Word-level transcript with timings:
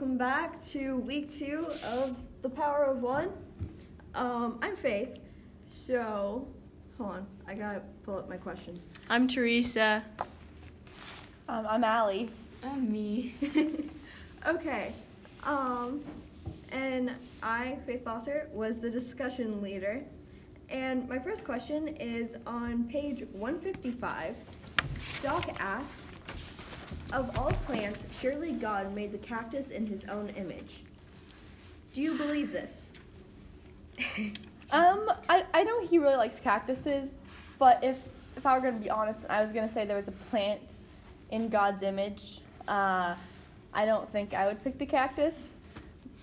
welcome 0.00 0.16
back 0.16 0.64
to 0.64 0.96
week 0.96 1.30
two 1.30 1.66
of 1.84 2.16
The 2.40 2.48
Power 2.48 2.84
of 2.84 3.02
One. 3.02 3.28
Um, 4.14 4.58
I'm 4.62 4.74
Faith. 4.74 5.18
So, 5.70 6.48
hold 6.96 7.10
on, 7.10 7.26
I 7.46 7.52
gotta 7.52 7.82
pull 8.02 8.16
up 8.16 8.26
my 8.26 8.38
questions. 8.38 8.86
I'm 9.10 9.28
Teresa. 9.28 10.02
Um, 11.50 11.66
I'm 11.68 11.84
Allie. 11.84 12.30
I'm 12.64 12.90
me. 12.90 13.34
okay, 14.46 14.94
um, 15.42 16.00
and 16.72 17.10
I, 17.42 17.76
Faith 17.84 18.02
Bosser, 18.02 18.48
was 18.52 18.78
the 18.78 18.88
discussion 18.88 19.60
leader. 19.60 20.02
And 20.70 21.06
my 21.10 21.18
first 21.18 21.44
question 21.44 21.88
is 21.88 22.38
on 22.46 22.84
page 22.84 23.26
155. 23.32 24.34
Doc 25.22 25.50
asks, 25.60 26.19
Of 27.12 27.36
all 27.38 27.52
plants, 27.66 28.04
surely 28.20 28.52
God 28.52 28.94
made 28.94 29.12
the 29.12 29.18
cactus 29.18 29.70
in 29.70 29.86
his 29.86 30.04
own 30.04 30.28
image. 30.30 30.82
Do 31.92 32.02
you 32.02 32.16
believe 32.16 32.52
this? 32.52 32.90
Um, 34.72 35.10
I, 35.28 35.44
I 35.52 35.64
know 35.64 35.84
he 35.84 35.98
really 35.98 36.14
likes 36.14 36.38
cactuses, 36.38 37.10
but 37.58 37.82
if 37.82 37.98
if 38.36 38.46
I 38.46 38.56
were 38.56 38.62
gonna 38.62 38.78
be 38.78 38.88
honest, 38.88 39.18
I 39.28 39.42
was 39.42 39.50
gonna 39.52 39.72
say 39.72 39.84
there 39.84 39.96
was 39.96 40.06
a 40.06 40.12
plant 40.30 40.60
in 41.30 41.48
God's 41.48 41.82
image. 41.82 42.40
Uh, 42.68 43.16
I 43.74 43.84
don't 43.84 44.10
think 44.12 44.32
I 44.32 44.46
would 44.46 44.62
pick 44.62 44.78
the 44.78 44.86
cactus. 44.86 45.34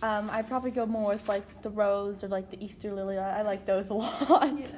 Um, 0.02 0.30
I'd 0.32 0.48
probably 0.48 0.72
go 0.72 0.86
more 0.86 1.10
with 1.10 1.28
like 1.28 1.62
the 1.62 1.70
rose 1.70 2.24
or 2.24 2.28
like 2.28 2.50
the 2.50 2.64
Easter 2.64 2.94
lily. 2.94 3.18
I, 3.18 3.40
I 3.40 3.42
like 3.42 3.66
those 3.66 3.90
a 3.90 3.94
lot. 3.94 4.44
Alright. 4.44 4.72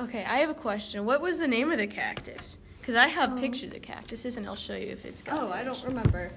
Okay, 0.00 0.24
I 0.24 0.38
have 0.38 0.50
a 0.50 0.54
question. 0.54 1.04
What 1.04 1.20
was 1.20 1.38
the 1.38 1.48
name 1.48 1.70
of 1.70 1.78
the 1.78 1.86
cactus? 1.86 2.58
Because 2.84 2.96
I 2.96 3.06
have 3.06 3.32
Um, 3.32 3.40
pictures 3.40 3.72
of 3.72 3.80
cactuses, 3.80 4.36
and 4.36 4.46
I'll 4.46 4.54
show 4.54 4.74
you 4.74 4.88
if 4.88 5.06
it's 5.06 5.22
God's 5.22 5.48
Oh, 5.48 5.54
I 5.54 5.64
don't 5.64 5.82
remember. 5.84 6.30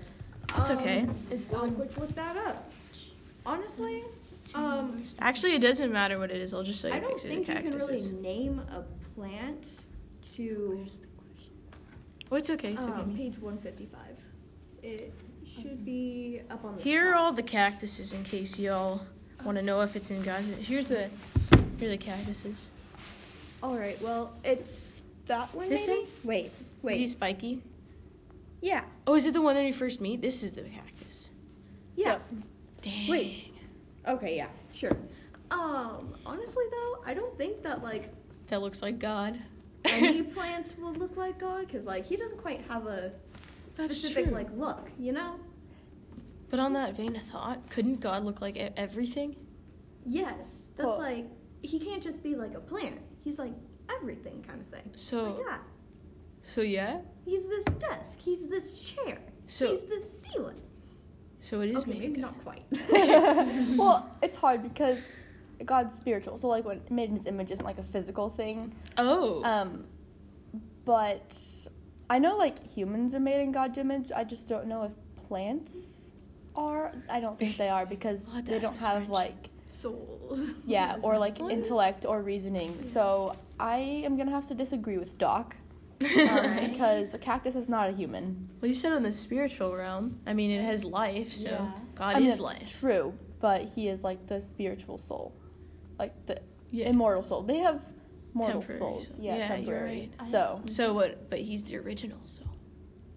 It's 0.57 0.71
okay. 0.71 1.01
Um, 1.01 1.15
It's 1.29 1.53
I'll 1.53 1.69
quick 1.69 1.97
look 1.97 2.15
that 2.15 2.37
up. 2.37 2.71
Honestly, 3.45 4.05
um, 4.55 5.03
Actually, 5.19 5.55
it 5.55 5.59
doesn't 5.59 5.91
matter 5.91 6.17
what 6.17 6.31
it 6.31 6.37
is. 6.37 6.53
I'll 6.53 6.63
just 6.63 6.81
show 6.81 6.87
you 6.87 6.93
pictures 7.01 7.41
of 7.41 7.45
cactuses. 7.45 7.83
I 7.83 7.87
don't 7.89 7.97
the 7.97 7.99
think 7.99 8.15
you 8.15 8.21
can 8.21 8.23
really 8.23 8.39
name 8.47 8.61
a 8.71 8.83
plant 9.13 9.67
to 10.35 10.87
Oh, 12.31 12.37
it's 12.37 12.49
okay. 12.49 12.71
It's 12.71 12.85
um, 12.85 12.93
okay. 12.93 13.11
page 13.11 13.39
155. 13.39 13.99
It 14.83 15.13
should 15.45 15.83
be 15.83 16.39
up 16.49 16.63
on 16.63 16.77
the 16.77 16.81
Here 16.81 17.11
are 17.11 17.15
all 17.15 17.33
the 17.33 17.43
cactuses 17.43 18.13
in 18.13 18.23
case 18.23 18.57
y'all 18.57 19.01
want 19.43 19.57
to 19.57 19.61
know 19.61 19.81
if 19.81 19.97
it's 19.97 20.11
in 20.11 20.21
God's. 20.21 20.47
Here's 20.65 20.87
the 20.87 21.09
here 21.77 21.89
are 21.89 21.91
the 21.91 21.97
cactuses. 21.97 22.69
All 23.61 23.77
right. 23.77 24.01
Well, 24.01 24.31
it's 24.45 24.96
that 25.27 25.53
one. 25.53 25.69
This 25.69 25.87
maybe? 25.87 26.07
Wait. 26.23 26.51
Is 26.93 26.97
he 26.97 27.07
spiky? 27.07 27.61
Yeah. 28.61 28.83
Oh, 29.05 29.15
is 29.15 29.25
it 29.25 29.33
the 29.33 29.41
one 29.41 29.55
that 29.55 29.65
you 29.65 29.73
first 29.73 30.01
meet? 30.01 30.21
This 30.21 30.43
is 30.43 30.53
the 30.53 30.63
cactus. 30.63 31.29
Yeah. 31.95 32.19
Dang. 32.81 33.07
Wait. 33.09 33.53
Okay. 34.07 34.35
Yeah. 34.35 34.47
Sure. 34.73 34.95
Um. 35.51 36.13
Honestly, 36.25 36.65
though, 36.71 36.97
I 37.05 37.13
don't 37.13 37.37
think 37.37 37.61
that 37.63 37.83
like 37.83 38.09
That 38.47 38.61
looks 38.61 38.81
like 38.81 38.99
God. 38.99 39.39
any 39.85 40.21
plants 40.33 40.75
will 40.77 40.93
look 40.93 41.15
like 41.15 41.39
God 41.39 41.67
because 41.67 41.85
like 41.85 42.05
he 42.05 42.15
doesn't 42.17 42.41
quite 42.41 42.61
have 42.67 42.87
a 42.87 43.11
That's 43.75 43.95
specific 43.95 44.25
true. 44.25 44.33
like 44.33 44.47
look. 44.55 44.89
You 44.99 45.13
know. 45.13 45.39
But 46.49 46.59
on 46.59 46.73
that 46.73 46.95
vein 46.95 47.15
of 47.15 47.23
thought, 47.23 47.69
couldn't 47.69 47.99
God 47.99 48.23
look 48.23 48.39
like 48.41 48.55
e- 48.57 48.69
everything? 48.77 49.35
Yes. 50.05 50.67
That's 50.77 50.87
Well- 50.87 50.99
like 50.99 51.25
he 51.61 51.79
can't 51.79 52.01
just 52.01 52.21
be 52.23 52.35
like 52.35 52.53
a 52.55 52.59
plant. 52.59 52.99
He's 53.23 53.37
like 53.39 53.53
everything 53.95 54.43
kind 54.47 54.59
of 54.61 54.67
thing. 54.67 54.89
So, 54.95 55.23
Like 55.33 55.45
that. 55.45 55.61
so 56.53 56.61
yeah. 56.61 56.99
He's 57.25 57.47
this 57.47 57.65
desk. 57.65 58.19
He's 58.19 58.47
this 58.47 58.79
chair. 58.79 59.17
So- 59.47 59.67
he's 59.69 59.81
this 59.81 60.21
ceiling. 60.21 60.61
So 61.41 61.61
it 61.61 61.69
is 61.69 61.83
okay, 61.83 61.91
made 61.91 61.99
maybe 62.01 62.21
not 62.21 62.35
quite. 62.43 62.63
well, 63.77 64.09
it's 64.21 64.35
hard 64.35 64.63
because 64.63 64.97
God's 65.65 65.95
spiritual. 65.95 66.37
So 66.37 66.47
like 66.47 66.65
when 66.65 66.81
made 66.89 67.09
in 67.09 67.15
His 67.15 67.25
image 67.25 67.51
isn't 67.51 67.63
like 67.65 67.77
a 67.77 67.83
physical 67.83 68.29
thing. 68.29 68.73
Oh. 68.97 69.43
Um, 69.43 69.85
but 70.83 71.35
I 72.09 72.19
know 72.19 72.35
like 72.37 72.65
humans 72.65 73.13
are 73.13 73.19
made 73.19 73.41
in 73.41 73.51
God's 73.51 73.77
image. 73.77 74.11
I 74.13 74.23
just 74.23 74.47
don't 74.49 74.67
know 74.67 74.83
if 74.83 74.91
plants 75.27 76.11
are. 76.55 76.91
I 77.09 77.19
don't 77.19 77.37
think 77.39 77.55
they 77.57 77.69
are 77.69 77.85
because 77.95 78.25
Well, 78.27 78.41
they 78.41 78.59
don't 78.59 78.79
have 78.81 79.01
rich. 79.03 79.09
like 79.09 79.49
Souls. 79.69 80.53
yeah 80.65 80.97
or 81.01 81.17
like 81.19 81.37
What? 81.37 81.51
intellect 81.51 82.05
or 82.05 82.21
reasoning. 82.21 82.83
So 82.91 83.35
I 83.59 83.77
am 84.05 84.17
gonna 84.17 84.31
have 84.31 84.47
to 84.47 84.53
disagree 84.53 84.97
with 84.97 85.17
Doc 85.17 85.55
um, 86.01 86.55
because 86.69 87.13
a 87.13 87.17
cactus 87.17 87.55
is 87.55 87.67
not 87.67 87.89
a 87.89 87.91
human. 87.91 88.49
well, 88.61 88.69
you 88.69 88.75
said 88.75 88.93
in 88.93 89.03
the 89.03 89.11
spiritual 89.11 89.75
realm. 89.75 90.19
I 90.27 90.33
mean, 90.33 90.51
it 90.51 90.63
has 90.63 90.83
life, 90.85 91.33
so 91.35 91.49
Yeah. 91.49 91.71
God 91.95 92.15
I 92.15 92.19
mean, 92.19 92.27
is 92.27 92.33
it's 92.33 92.41
life. 92.41 92.79
True, 92.79 93.13
but 93.39 93.63
he 93.63 93.87
is 93.87 94.03
like 94.03 94.27
the 94.27 94.39
spiritual 94.41 94.97
soul, 94.99 95.33
like 95.97 96.13
the 96.27 96.39
Yeah. 96.71 96.89
immortal 96.89 97.23
soul. 97.23 97.41
They 97.41 97.57
have 97.57 97.81
mortal 98.33 98.59
Temporary 98.61 98.79
souls. 98.79 99.07
soul. 99.07 99.17
Yeah, 99.25 99.35
Yeah, 99.35 99.37
you're 99.39 99.57
temporary. 99.57 100.11
right. 100.19 100.29
So 100.29 100.61
So 100.67 100.93
what? 100.93 101.29
But 101.31 101.39
he's 101.39 101.63
the 101.63 101.77
original 101.77 102.19
soul. 102.25 102.45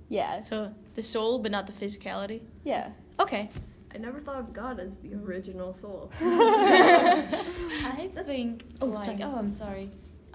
yeah, 0.09 0.41
So 0.41 0.73
the 0.95 1.03
soul, 1.03 1.39
but 1.39 1.51
not 1.53 1.67
the 1.67 1.73
physicality. 1.75 2.41
yeah. 2.65 2.91
Okay. 3.19 3.51
I 3.95 3.99
never 3.99 4.21
thought 4.21 4.39
of 4.39 4.53
God 4.55 4.79
as 4.81 4.93
the 5.03 5.15
original 5.17 5.75
soul. 5.75 6.11
I 6.21 8.09
think 8.25 8.63
oh, 8.81 8.87
like 8.87 9.21
oh 9.21 9.35
I'm 9.37 9.49
sorry. 9.51 9.91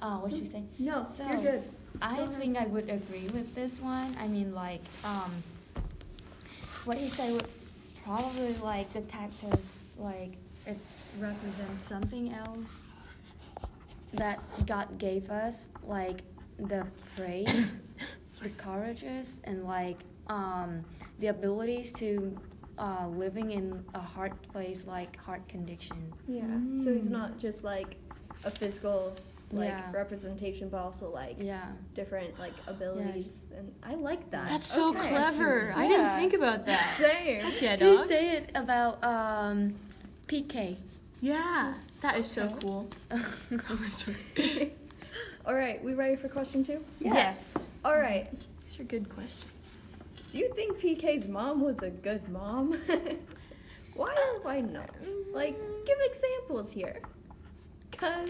Uh, 0.05 0.17
what 0.19 0.31
you 0.33 0.45
say? 0.45 0.61
No, 0.77 1.07
So- 1.11 1.23
you're 1.25 1.41
good. 1.41 1.63
I 1.99 2.15
Go 2.17 2.23
ahead. 2.25 2.37
think 2.37 2.57
I 2.57 2.65
would 2.67 2.89
agree 2.91 3.27
with 3.29 3.55
this 3.55 3.79
one. 3.79 4.15
I 4.19 4.27
mean 4.27 4.53
like 4.53 4.81
um 5.03 5.31
what 6.83 6.97
he 6.97 7.09
said 7.09 7.31
would 7.33 7.47
probably 8.03 8.53
like 8.61 8.91
the 8.93 9.01
cactus 9.03 9.79
like 9.97 10.33
it 10.67 10.77
represents 11.19 11.83
something 11.87 12.33
else 12.33 12.83
that 14.13 14.39
God 14.67 14.87
gave 14.99 15.31
us, 15.31 15.69
like 15.83 16.21
the 16.59 16.85
praise, 17.15 17.71
the 18.43 18.49
courages 18.49 19.41
and 19.45 19.63
like 19.63 19.97
um 20.27 20.85
the 21.19 21.27
abilities 21.27 21.91
to 21.93 22.37
uh, 22.77 23.07
living 23.07 23.51
in 23.51 23.83
a 23.95 23.99
hard 24.01 24.33
place 24.51 24.85
like 24.85 25.17
heart 25.17 25.47
condition. 25.47 25.97
Yeah. 26.27 26.43
So 26.83 26.93
he's 26.93 27.09
not 27.09 27.39
just 27.39 27.63
like 27.63 27.95
a 28.43 28.51
physical 28.51 29.15
like 29.51 29.69
Yeah. 29.69 29.91
representation, 29.91 30.69
but 30.69 30.77
also 30.77 31.09
like 31.09 31.35
Yeah. 31.39 31.71
different 31.93 32.37
like 32.39 32.53
abilities, 32.67 33.37
and 33.55 33.71
I 33.83 33.95
like 33.95 34.29
that. 34.31 34.47
That's 34.49 34.65
so 34.65 34.89
Okay. 34.89 35.09
clever. 35.09 35.73
I 35.75 35.87
didn't 35.87 36.09
think 36.15 36.33
about 36.33 36.65
that. 36.65 36.95
Same. 36.97 37.41
Yeah, 37.61 37.75
He 37.75 37.77
dog. 37.77 38.07
say 38.07 38.37
it 38.37 38.51
about 38.55 39.03
um, 39.03 39.75
PK. 40.27 40.77
Yeah, 41.21 41.73
that 42.01 42.17
is 42.17 42.27
so 42.27 42.49
cool. 42.61 42.87
oh, 43.11 43.85
sorry. 43.87 44.17
All 45.45 45.55
right, 45.55 45.81
we 45.83 45.93
ready 45.93 46.15
for 46.15 46.27
question 46.27 46.63
two? 46.63 46.83
Yes. 46.99 47.69
All 47.83 47.97
right. 47.97 48.27
These 48.65 48.79
are 48.79 48.83
good 48.83 49.07
questions. 49.09 49.73
Do 50.31 50.39
you 50.39 50.51
think 50.55 50.79
PK's 50.79 51.27
mom 51.27 51.61
was 51.61 51.77
a 51.83 51.89
good 51.91 52.27
mom? 52.29 52.73
why 53.93 54.11
or 54.11 54.41
why 54.41 54.59
not? 54.61 54.89
Like, 55.33 55.55
give 55.85 55.97
examples 56.11 56.71
here. 56.71 56.99
Cause 57.97 58.27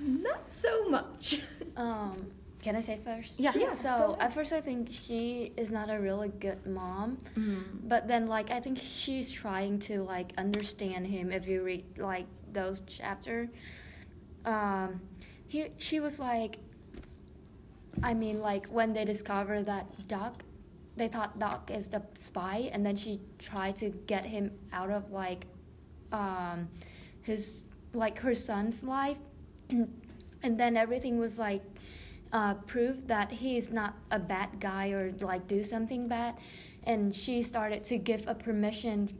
not 0.00 0.40
so 0.54 0.88
much. 0.88 1.40
Um, 1.76 2.28
can 2.62 2.74
I 2.74 2.80
say 2.80 2.98
first? 3.04 3.34
Yeah. 3.36 3.52
Yeah, 3.54 3.72
So 3.72 4.16
at 4.18 4.32
first 4.32 4.50
I 4.54 4.62
think 4.62 4.88
she 4.90 5.52
is 5.58 5.70
not 5.70 5.90
a 5.90 5.98
really 6.00 6.30
good 6.40 6.66
mom, 6.66 7.18
Mm. 7.36 7.64
but 7.84 8.08
then 8.08 8.26
like 8.26 8.50
I 8.50 8.60
think 8.60 8.78
she's 8.82 9.30
trying 9.30 9.78
to 9.80 10.02
like 10.02 10.32
understand 10.38 11.06
him. 11.06 11.30
If 11.30 11.46
you 11.46 11.62
read 11.62 11.84
like 11.98 12.24
those 12.50 12.80
chapter, 12.86 13.50
um, 14.46 15.00
he 15.46 15.66
she 15.76 16.00
was 16.00 16.18
like, 16.18 16.56
I 18.02 18.14
mean 18.14 18.40
like 18.40 18.66
when 18.68 18.92
they 18.94 19.04
discover 19.04 19.62
that 19.62 20.08
Doc, 20.08 20.42
they 20.96 21.08
thought 21.08 21.38
Doc 21.38 21.70
is 21.70 21.88
the 21.88 22.02
spy, 22.14 22.70
and 22.72 22.84
then 22.86 22.96
she 22.96 23.20
tried 23.38 23.76
to 23.76 23.90
get 24.06 24.24
him 24.24 24.50
out 24.72 24.90
of 24.90 25.10
like, 25.10 25.44
um, 26.10 26.68
his 27.22 27.64
like 27.92 28.18
her 28.20 28.34
son's 28.34 28.82
life, 28.82 29.18
and 29.70 30.60
then 30.60 30.76
everything 30.76 31.18
was 31.18 31.38
like 31.38 31.62
uh, 32.32 32.54
prove 32.54 33.06
that 33.06 33.30
he's 33.30 33.70
not 33.70 33.94
a 34.10 34.18
bad 34.18 34.60
guy 34.60 34.90
or 34.90 35.12
like 35.20 35.46
do 35.46 35.62
something 35.62 36.08
bad. 36.08 36.36
And 36.84 37.14
she 37.14 37.42
started 37.42 37.84
to 37.84 37.98
give 37.98 38.24
a 38.26 38.34
permission 38.34 39.16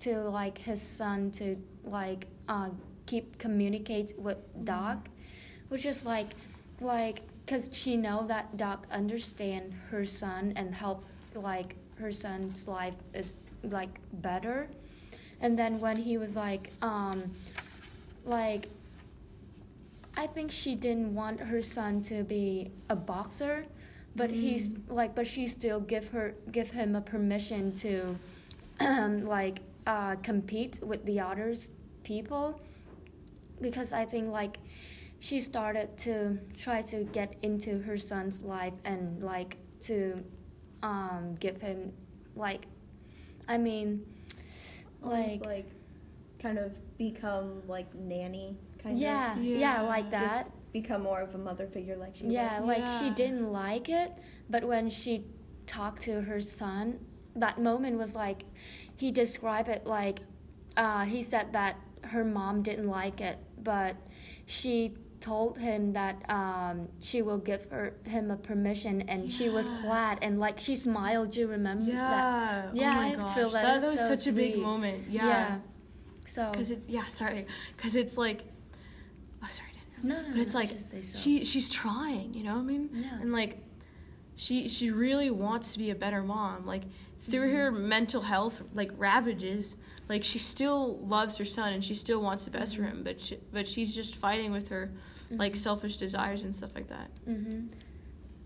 to 0.00 0.18
like 0.18 0.58
his 0.58 0.82
son 0.82 1.30
to 1.32 1.56
like 1.84 2.26
uh, 2.48 2.70
keep 3.06 3.38
communicate 3.38 4.12
with 4.18 4.38
doc 4.64 5.08
which 5.68 5.84
is 5.84 6.04
like 6.04 6.28
like 6.80 7.22
because 7.44 7.70
she 7.72 7.96
know 7.96 8.26
that 8.26 8.56
doc 8.56 8.86
understand 8.90 9.72
her 9.90 10.04
son 10.04 10.52
and 10.56 10.74
help 10.74 11.04
like 11.34 11.76
her 11.98 12.12
son's 12.12 12.68
life 12.68 12.94
is 13.14 13.36
like 13.62 13.98
better. 14.14 14.68
And 15.40 15.58
then 15.58 15.80
when 15.80 15.96
he 15.96 16.18
was 16.18 16.36
like 16.36 16.70
um 16.82 17.30
like 18.24 18.68
I 20.16 20.26
think 20.26 20.50
she 20.50 20.74
didn't 20.74 21.14
want 21.14 21.40
her 21.40 21.60
son 21.60 22.00
to 22.02 22.24
be 22.24 22.70
a 22.88 22.96
boxer, 22.96 23.66
but 24.14 24.30
he's 24.30 24.70
like, 24.88 25.14
but 25.14 25.26
she 25.26 25.46
still 25.46 25.80
give 25.80 26.08
her 26.08 26.34
give 26.50 26.70
him 26.70 26.96
a 26.96 27.02
permission 27.02 27.72
to, 27.76 28.16
like, 28.80 29.58
uh, 29.86 30.16
compete 30.16 30.80
with 30.82 31.04
the 31.04 31.20
others 31.20 31.70
people, 32.02 32.58
because 33.60 33.92
I 33.92 34.06
think 34.06 34.30
like, 34.30 34.58
she 35.18 35.40
started 35.40 35.96
to 35.98 36.38
try 36.58 36.82
to 36.82 37.04
get 37.04 37.36
into 37.42 37.80
her 37.80 37.98
son's 37.98 38.40
life 38.42 38.74
and 38.84 39.22
like 39.22 39.56
to, 39.80 40.22
um, 40.82 41.36
give 41.40 41.60
him, 41.60 41.92
like, 42.34 42.66
I 43.48 43.58
mean, 43.58 44.04
Almost 45.02 45.28
like, 45.28 45.46
like 45.46 45.66
kind 46.46 46.58
of 46.58 46.72
become 46.98 47.62
like 47.66 47.92
nanny 47.94 48.56
kind 48.82 48.98
yeah, 48.98 49.36
of. 49.36 49.42
yeah, 49.42 49.58
Yeah. 49.58 49.80
like 49.82 50.04
Just 50.10 50.12
that. 50.12 50.50
become 50.72 51.02
more 51.02 51.20
of 51.20 51.34
a 51.34 51.38
mother 51.38 51.66
figure 51.66 51.96
like 51.96 52.14
she 52.16 52.26
Yeah, 52.26 52.60
was. 52.60 52.68
like 52.68 52.84
she 53.00 53.10
didn't 53.10 53.52
like 53.52 53.88
it, 53.88 54.12
but 54.48 54.64
when 54.64 54.88
she 54.90 55.24
talked 55.66 56.02
to 56.02 56.22
her 56.22 56.40
son, 56.40 56.98
that 57.34 57.58
moment 57.60 57.98
was 57.98 58.14
like 58.14 58.44
he 58.96 59.10
described 59.10 59.68
it 59.68 59.86
like 59.86 60.20
uh, 60.76 61.04
he 61.04 61.22
said 61.22 61.52
that 61.52 61.76
her 62.04 62.24
mom 62.24 62.62
didn't 62.62 62.88
like 62.88 63.20
it, 63.20 63.38
but 63.62 63.96
she 64.46 64.94
told 65.20 65.58
him 65.58 65.92
that 65.94 66.16
um, 66.30 66.86
she 67.00 67.22
will 67.22 67.38
give 67.38 67.68
her 67.70 67.94
him 68.04 68.30
a 68.30 68.36
permission, 68.36 69.02
and 69.08 69.32
she 69.32 69.48
was 69.48 69.66
glad 69.82 70.18
and 70.22 70.38
like 70.38 70.60
she 70.60 70.76
smiled. 70.76 71.32
Do 71.32 71.40
you 71.40 71.48
remember 71.48 71.90
that? 71.90 71.96
Yeah. 72.00 72.70
Yeah, 72.74 72.90
oh 72.92 72.96
my 72.96 73.08
I 73.12 73.16
gosh. 73.16 73.34
feel 73.34 73.50
that 73.50 73.62
that, 73.62 73.76
is 73.78 73.82
was 73.84 74.00
so 74.00 74.14
such 74.14 74.26
a 74.28 74.32
big 74.32 74.58
moment. 74.58 75.04
Yeah. 75.08 75.26
Yeah. 75.26 75.58
So 76.26 76.50
Because 76.52 76.70
it's 76.70 76.88
yeah, 76.88 77.06
sorry. 77.06 77.46
Because 77.76 77.96
it's 77.96 78.18
like, 78.18 78.44
oh 79.42 79.48
sorry, 79.48 79.70
no, 80.02 80.20
no, 80.20 80.28
But 80.32 80.40
it's 80.40 80.54
no, 80.54 80.60
like 80.60 80.70
so. 80.78 81.18
she 81.18 81.44
she's 81.44 81.70
trying. 81.70 82.34
You 82.34 82.44
know 82.44 82.54
what 82.54 82.60
I 82.60 82.64
mean? 82.64 82.90
Yeah. 82.92 83.20
And 83.20 83.32
like, 83.32 83.58
she 84.34 84.68
she 84.68 84.90
really 84.90 85.30
wants 85.30 85.72
to 85.72 85.78
be 85.78 85.90
a 85.90 85.94
better 85.94 86.22
mom. 86.22 86.66
Like 86.66 86.82
through 87.20 87.48
mm-hmm. 87.48 87.56
her 87.56 87.72
mental 87.72 88.20
health 88.20 88.62
like 88.74 88.90
ravages, 88.96 89.76
like 90.08 90.22
she 90.22 90.38
still 90.38 90.98
loves 90.98 91.36
her 91.38 91.44
son 91.44 91.72
and 91.72 91.82
she 91.82 91.94
still 91.94 92.20
wants 92.20 92.44
the 92.44 92.50
best 92.50 92.76
for 92.76 92.82
mm-hmm. 92.82 92.98
him. 92.98 93.02
But 93.04 93.20
she, 93.20 93.38
but 93.52 93.66
she's 93.66 93.94
just 93.94 94.16
fighting 94.16 94.52
with 94.52 94.68
her 94.68 94.90
like 95.30 95.52
mm-hmm. 95.52 95.58
selfish 95.58 95.96
desires 95.96 96.44
and 96.44 96.54
stuff 96.54 96.74
like 96.74 96.88
that. 96.88 97.08
Mm-hmm. 97.28 97.66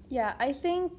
Yeah, 0.08 0.34
I 0.38 0.52
think 0.52 0.92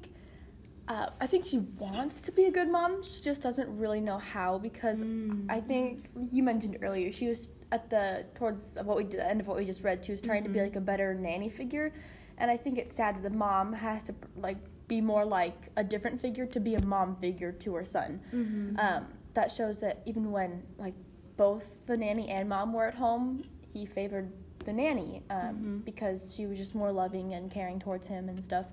uh, 0.88 1.10
I 1.20 1.26
think 1.26 1.44
she 1.46 1.58
wants 1.58 2.20
to 2.22 2.32
be 2.32 2.44
a 2.46 2.50
good 2.50 2.68
mom. 2.68 3.02
She 3.02 3.22
just 3.22 3.40
doesn't 3.40 3.68
really 3.78 4.00
know 4.00 4.18
how 4.18 4.58
because 4.58 4.98
Mm. 4.98 5.46
I 5.48 5.60
think 5.60 6.08
you 6.30 6.42
mentioned 6.42 6.78
earlier 6.82 7.12
she 7.12 7.28
was 7.28 7.48
at 7.70 7.88
the 7.88 8.24
towards 8.34 8.76
what 8.84 8.96
we 8.96 9.04
did, 9.04 9.20
the 9.20 9.26
end 9.28 9.40
of 9.40 9.46
what 9.46 9.56
we 9.56 9.64
just 9.64 9.82
read. 9.82 10.04
She 10.04 10.12
was 10.12 10.20
trying 10.20 10.42
to 10.44 10.50
be 10.50 10.58
Mhm. 10.58 10.62
like 10.64 10.76
a 10.76 10.80
better 10.80 11.14
nanny 11.14 11.48
figure, 11.48 11.92
and 12.38 12.50
I 12.50 12.56
think 12.56 12.78
it's 12.78 12.94
sad 12.96 13.16
that 13.16 13.22
the 13.22 13.36
mom 13.36 13.72
has 13.72 14.02
to 14.04 14.14
like 14.36 14.58
be 14.88 15.00
more 15.00 15.24
like 15.24 15.70
a 15.76 15.84
different 15.84 16.20
figure 16.20 16.44
to 16.46 16.60
be 16.60 16.74
a 16.74 16.84
mom 16.84 17.16
figure 17.16 17.52
to 17.52 17.74
her 17.74 17.84
son. 17.84 18.20
Mm-hmm. 18.32 18.78
Um, 18.78 19.06
that 19.34 19.50
shows 19.50 19.80
that 19.80 20.02
even 20.04 20.30
when 20.30 20.62
like 20.78 20.94
both 21.36 21.64
the 21.86 21.96
nanny 21.96 22.28
and 22.28 22.48
mom 22.48 22.72
were 22.74 22.86
at 22.88 22.94
home, 22.94 23.44
he 23.62 23.86
favored 23.86 24.30
the 24.64 24.72
nanny 24.72 25.22
um, 25.30 25.38
Mhm. 25.80 25.84
because 25.84 26.32
she 26.34 26.46
was 26.46 26.58
just 26.58 26.74
more 26.74 26.92
loving 26.92 27.32
and 27.34 27.50
caring 27.50 27.78
towards 27.78 28.06
him 28.06 28.28
and 28.28 28.44
stuff. 28.44 28.66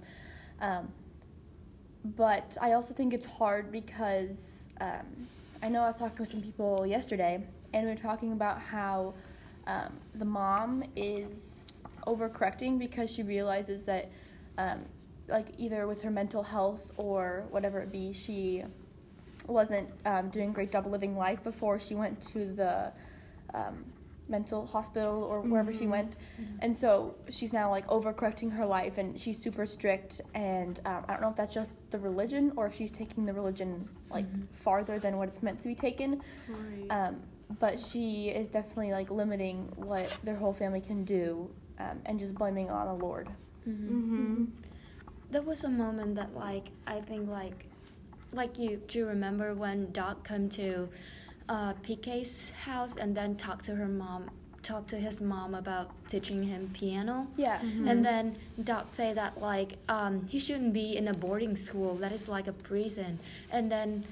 Um, 0.60 0.92
but 2.04 2.58
I 2.62 2.74
also 2.74 2.94
think 2.94 3.14
it's 3.14 3.26
hard 3.26 3.72
because 3.72 4.68
um, 4.80 5.28
I 5.62 5.70
know 5.70 5.82
I 5.82 5.88
was 5.88 5.98
talking 5.98 6.18
with 6.20 6.32
some 6.32 6.42
people 6.42 6.86
yesterday, 6.86 7.44
and 7.74 7.86
we 7.86 7.92
were 7.92 8.00
talking 8.00 8.32
about 8.32 8.60
how 8.62 9.14
um, 9.68 9.94
the 10.16 10.26
mom 10.26 10.84
is 10.96 11.74
overcorrecting 12.08 12.80
because 12.80 13.12
she 13.12 13.24
realizes 13.24 13.84
that, 13.86 14.10
um, 14.58 14.80
like, 15.28 15.48
either 15.58 15.88
with 15.88 16.02
her 16.02 16.10
mental 16.10 16.42
health 16.42 16.82
or 16.98 17.44
whatever 17.52 17.80
it 17.82 17.92
be, 17.92 18.14
she 18.14 18.64
wasn't 19.48 19.90
um, 20.06 20.30
doing 20.30 20.54
great 20.54 20.72
job 20.72 20.88
living 20.88 21.18
life 21.18 21.44
before 21.44 21.80
she 21.80 21.96
went 21.96 22.22
to 22.32 22.54
the 22.54 22.92
um, 23.54 23.84
mental 24.30 24.66
hospital 24.66 25.24
or 25.24 25.42
wherever 25.42 25.74
she 25.74 25.86
Mhm. 25.86 25.90
went. 25.90 26.16
And 26.60 26.78
so 26.78 27.16
she's 27.30 27.52
now 27.52 27.70
like 27.72 27.86
overcorrecting 27.88 28.52
her 28.52 28.66
life 28.66 28.98
and 28.98 29.20
she's 29.20 29.42
super 29.42 29.66
strict. 29.66 30.22
And 30.36 30.80
um, 30.86 31.04
I 31.08 31.14
don't 31.14 31.22
know 31.22 31.30
if 31.30 31.36
that's 31.36 31.54
just 31.54 31.72
the 31.92 32.00
religion 32.00 32.54
or 32.56 32.68
if 32.68 32.76
she's 32.76 32.92
taking 32.92 33.26
the 33.26 33.34
religion 33.34 33.90
like 34.10 34.26
Mhm. 34.32 34.48
farther 34.52 35.00
than 35.00 35.18
what 35.18 35.28
it's 35.30 35.42
meant 35.44 35.60
to 35.62 35.68
be 35.68 35.76
taken. 35.76 36.22
Right. 36.48 36.88
Um, 36.90 37.22
but 37.60 37.80
she 37.80 38.30
is 38.30 38.48
definitely 38.48 38.92
like 38.92 39.10
limiting 39.10 39.72
what 39.76 40.08
their 40.24 40.36
whole 40.36 40.54
family 40.54 40.82
can 40.82 41.04
do 41.04 41.50
um, 41.80 42.00
and 42.06 42.20
just 42.20 42.36
blaming 42.36 42.70
on 42.70 42.86
the 43.00 43.06
Lord. 43.06 43.28
mm-hmm. 43.68 44.46
There 45.32 45.42
was 45.44 45.64
a 45.64 45.70
moment 45.70 46.16
that 46.16 46.34
like 46.36 46.70
I 46.88 47.02
think 47.02 47.30
like 47.30 47.66
like 48.32 48.58
you 48.60 48.82
do 48.88 49.00
you 49.00 49.06
remember 49.08 49.54
when 49.54 49.92
Doc 49.92 50.24
come 50.24 50.50
to 50.50 50.90
uh, 51.50 51.74
PK's 51.86 52.52
house 52.52 52.96
and 52.98 53.16
then 53.18 53.36
talk 53.36 53.62
to 53.64 53.76
her 53.76 53.88
mom 53.88 54.30
talk 54.62 54.86
to 54.88 54.98
his 54.98 55.22
mom 55.22 55.56
about 55.56 55.90
teaching 56.10 56.44
him 56.44 56.70
piano 56.74 57.26
Yeah. 57.38 57.60
Mhm. 57.60 57.90
and 57.90 58.06
then 58.06 58.36
Doc 58.66 58.86
say 58.92 59.14
that 59.14 59.40
like 59.42 59.72
um, 59.88 60.14
he 60.28 60.38
shouldn't 60.38 60.74
be 60.74 60.98
in 60.98 61.08
a 61.08 61.14
boarding 61.14 61.56
school 61.56 61.96
that 62.04 62.12
is 62.12 62.28
like 62.28 62.48
a 62.48 62.54
prison 62.54 63.18
and 63.52 63.72
then 63.72 64.04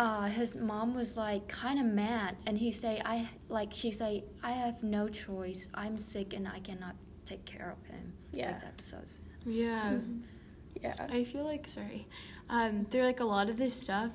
uh, 0.00 0.24
his 0.26 0.56
mom 0.56 0.92
was 0.94 1.16
like 1.16 1.46
kind 1.46 1.78
of 1.78 1.86
mad 1.86 2.34
and 2.46 2.58
he 2.58 2.72
say 2.72 3.00
I 3.04 3.28
like 3.48 3.70
she 3.72 3.90
say 3.92 4.24
I 4.42 4.52
have 4.52 4.82
no 4.82 5.08
choice 5.08 5.68
I'm 5.74 5.96
sick 5.98 6.34
and 6.34 6.48
I 6.48 6.58
cannot 6.68 6.96
take 7.24 7.44
care 7.44 7.70
of 7.76 7.80
him 7.90 8.12
Yeah. 8.32 8.46
like 8.50 8.60
that 8.62 8.80
so 8.80 8.98
sad. 9.06 9.20
Yeah. 9.46 9.98
Yeah. 10.82 10.94
I 11.10 11.22
feel 11.24 11.44
like 11.44 11.68
sorry. 11.68 12.06
Um, 12.50 12.86
there 12.90 13.04
like 13.04 13.20
a 13.20 13.24
lot 13.36 13.48
of 13.48 13.56
this 13.56 13.74
stuff, 13.86 14.10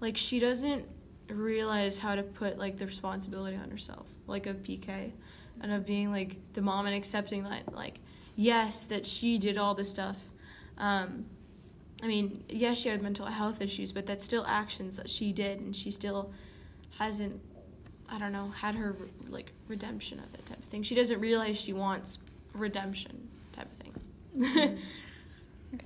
like 0.00 0.16
she 0.16 0.38
doesn't 0.40 0.84
realize 1.28 1.98
how 1.98 2.14
to 2.14 2.22
put 2.22 2.58
like 2.58 2.76
the 2.78 2.86
responsibility 2.86 3.56
on 3.56 3.70
herself, 3.70 4.06
like 4.26 4.46
of 4.46 4.62
PK, 4.62 5.12
and 5.60 5.72
of 5.72 5.86
being 5.86 6.10
like 6.10 6.36
the 6.54 6.62
mom 6.62 6.86
and 6.86 6.94
accepting 6.94 7.42
that 7.44 7.74
like 7.74 8.00
yes 8.36 8.84
that 8.86 9.06
she 9.06 9.38
did 9.38 9.58
all 9.58 9.74
this 9.74 9.90
stuff. 9.90 10.18
Um, 10.78 11.24
I 12.02 12.06
mean, 12.06 12.44
yes, 12.48 12.78
she 12.78 12.88
had 12.90 13.00
mental 13.02 13.26
health 13.26 13.62
issues, 13.62 13.90
but 13.90 14.06
that's 14.06 14.24
still 14.24 14.44
actions 14.46 14.96
that 14.96 15.08
she 15.08 15.32
did, 15.32 15.60
and 15.60 15.74
she 15.74 15.90
still 15.90 16.30
hasn't. 16.98 17.40
I 18.08 18.18
don't 18.18 18.32
know, 18.32 18.48
had 18.50 18.76
her 18.76 18.96
like 19.28 19.50
redemption 19.66 20.20
of 20.20 20.32
it 20.34 20.46
type 20.46 20.58
of 20.58 20.64
thing. 20.64 20.82
She 20.82 20.94
doesn't 20.94 21.18
realize 21.18 21.58
she 21.58 21.72
wants 21.72 22.20
redemption 22.54 23.28
type 23.52 23.66
of 23.66 23.78
thing. 23.78 24.78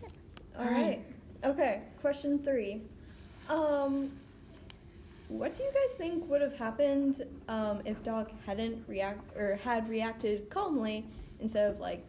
All 0.59 0.65
All 0.65 0.71
right. 0.71 0.83
right. 0.83 1.05
Okay. 1.45 1.81
Question 2.03 2.39
three. 2.41 2.83
Um, 3.49 4.11
what 5.31 5.57
do 5.57 5.63
you 5.63 5.71
guys 5.71 5.97
think 5.97 6.29
would 6.29 6.43
have 6.43 6.57
happened 6.57 7.23
um, 7.49 7.81
if 7.85 8.03
Doc 8.03 8.31
hadn't 8.45 8.83
react 8.89 9.37
or 9.37 9.57
had 9.63 9.89
reacted 9.89 10.51
calmly 10.51 11.07
instead 11.39 11.71
of 11.71 11.79
like 11.79 12.05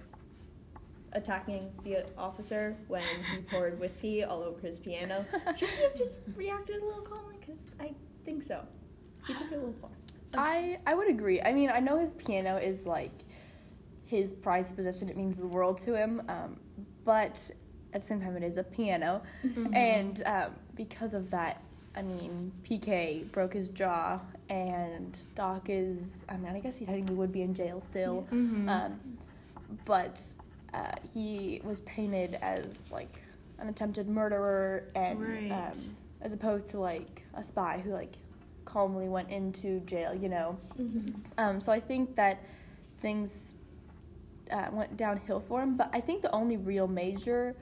attacking 1.14 1.70
the 1.84 2.06
officer 2.18 2.76
when 2.88 3.04
he 3.36 3.42
poured 3.52 3.80
whiskey 3.80 4.24
all 4.24 4.42
over 4.42 4.60
his 4.66 4.80
piano? 4.80 5.24
Should 5.58 5.70
he 5.70 5.84
have 5.84 5.96
just 5.96 6.16
reacted 6.36 6.82
a 6.82 6.86
little 6.86 7.02
calmly? 7.04 7.36
Because 7.40 7.58
I 7.80 7.92
think 8.26 8.44
so. 8.44 8.64
He 9.28 9.34
took 9.34 9.44
it 9.52 9.54
a 9.54 9.58
little 9.58 9.76
far. 9.80 9.92
I 10.36 10.80
I 10.88 10.96
would 10.96 11.10
agree. 11.10 11.42
I 11.42 11.54
mean, 11.54 11.70
I 11.70 11.80
know 11.80 12.00
his 12.00 12.14
piano 12.14 12.58
is 12.58 12.86
like 12.88 13.12
his 14.06 14.34
prized 14.34 14.76
possession. 14.76 15.10
It 15.10 15.18
means 15.18 15.38
the 15.38 15.46
world 15.46 15.80
to 15.82 15.94
him. 15.96 16.24
Um, 16.28 16.60
but 17.06 17.40
at 17.94 18.02
the 18.02 18.08
same 18.08 18.22
time, 18.22 18.36
it 18.38 18.44
is 18.44 18.58
a 18.58 18.64
piano, 18.64 19.22
Mhm. 19.46 19.76
and 19.76 20.24
um, 20.26 20.56
because 20.76 21.14
of 21.14 21.30
that, 21.32 21.62
I 21.96 22.02
mean, 22.02 22.52
PK 22.68 23.30
broke 23.32 23.54
his 23.54 23.68
jaw, 23.70 24.20
and 24.50 25.18
Doc 25.36 25.64
is. 25.68 25.98
I 26.30 26.38
mean, 26.38 26.56
I 26.56 26.60
guess 26.60 26.78
he 26.78 26.86
technically 26.86 27.16
would 27.16 27.32
be 27.32 27.42
in 27.42 27.54
jail 27.54 27.82
still. 27.82 28.26
Mhm. 28.32 28.70
Um, 28.70 29.00
but 29.86 30.18
uh, 30.74 30.94
he 31.14 31.62
was 31.64 31.82
painted 31.82 32.36
as 32.42 32.66
like 32.92 33.20
an 33.60 33.68
attempted 33.68 34.08
murderer, 34.08 34.88
and 34.96 35.22
Right. 35.22 35.52
um, 35.52 35.74
as 36.22 36.34
opposed 36.34 36.68
to 36.68 36.80
like 36.80 37.24
a 37.34 37.44
spy 37.44 37.82
who 37.84 37.92
like 37.92 38.16
calmly 38.64 39.10
went 39.10 39.30
into 39.30 39.82
jail. 39.82 40.16
You 40.16 40.30
know. 40.30 40.58
Mm-hmm. 40.80 41.10
Um, 41.38 41.60
so 41.60 41.74
I 41.74 41.80
think 41.82 42.16
that 42.16 42.42
things 43.02 43.32
uh, 44.50 44.68
went 44.72 44.96
downhill 44.96 45.42
for 45.42 45.62
him. 45.62 45.76
But 45.76 45.90
I 45.92 46.00
think 46.00 46.22
the 46.22 46.32
only 46.34 46.56
real 46.56 46.88
major 46.88 47.54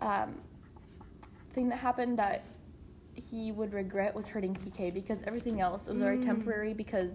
um, 0.00 0.34
thing 1.54 1.68
that 1.70 1.78
happened 1.78 2.18
that 2.20 2.44
he 3.14 3.52
would 3.52 3.72
regret 3.72 4.14
was 4.14 4.26
hurting 4.26 4.54
PK 4.54 4.92
because 4.92 5.18
everything 5.26 5.60
else 5.60 5.86
was 5.86 5.98
very 5.98 6.18
Mm. 6.18 6.24
temporary. 6.24 6.74
Because 6.74 7.12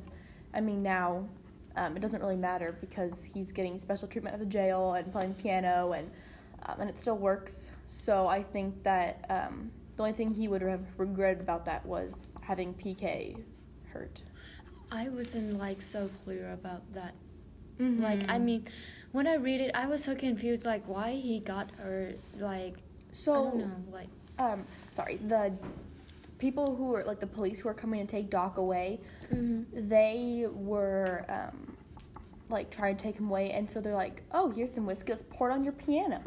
I 0.53 0.61
mean 0.61 0.81
now 0.83 1.27
um, 1.75 1.95
it 1.95 1.99
doesn't 1.99 2.21
really 2.21 2.35
matter 2.35 2.75
because 2.81 3.13
he's 3.33 3.51
getting 3.51 3.79
special 3.79 4.07
treatment 4.07 4.33
at 4.33 4.39
the 4.39 4.45
jail 4.45 4.93
and 4.93 5.11
playing 5.11 5.33
piano 5.35 5.91
and 5.93 6.09
um, 6.65 6.81
and 6.81 6.89
it 6.89 6.97
still 6.97 7.17
works. 7.17 7.69
So 7.87 8.27
I 8.27 8.43
think 8.43 8.83
that 8.83 9.25
um, 9.29 9.71
the 9.95 10.03
only 10.03 10.13
thing 10.13 10.33
he 10.33 10.47
would 10.47 10.61
have 10.61 10.81
regretted 10.97 11.41
about 11.41 11.65
that 11.65 11.85
was 11.85 12.35
having 12.41 12.73
PK 12.73 13.37
hurt. 13.91 14.21
I 14.91 15.09
wasn't 15.09 15.57
like 15.57 15.81
so 15.81 16.09
clear 16.23 16.51
about 16.53 16.81
that. 16.93 17.13
Mhm. 17.79 18.01
Like 18.01 18.29
I 18.29 18.39
mean, 18.39 18.65
when 19.11 19.27
I 19.27 19.35
read 19.35 19.61
it, 19.61 19.71
I 19.73 19.85
was 19.85 20.03
so 20.03 20.15
confused. 20.15 20.65
Like 20.65 20.87
why 20.87 21.11
he 21.11 21.39
got 21.39 21.71
her 21.77 22.13
like 22.39 22.75
So 23.11 23.31
I 23.31 23.35
don't 23.51 23.57
know, 23.57 23.83
like 23.91 24.09
um 24.37 24.65
sorry, 24.95 25.17
the 25.17 25.51
people 26.39 26.75
who 26.75 26.85
were 26.85 27.03
like 27.03 27.19
the 27.19 27.27
police 27.27 27.59
who 27.59 27.67
were 27.67 27.73
coming 27.73 28.05
to 28.05 28.11
take 28.11 28.29
Doc 28.31 28.57
away, 28.57 28.99
mhm. 29.31 29.65
they 29.89 30.47
were 30.51 31.25
um 31.29 31.77
like 32.49 32.71
trying 32.71 32.97
to 32.97 33.03
take 33.03 33.15
him 33.17 33.29
away 33.29 33.51
and 33.51 33.69
so 33.69 33.79
they're 33.79 33.93
like, 33.95 34.23
Oh, 34.31 34.49
here's 34.49 34.73
some 34.73 34.85
whiskey, 34.87 35.11
let's 35.11 35.23
pour 35.29 35.49
it 35.49 35.53
on 35.53 35.63
your 35.63 35.73
piano. 35.73 36.19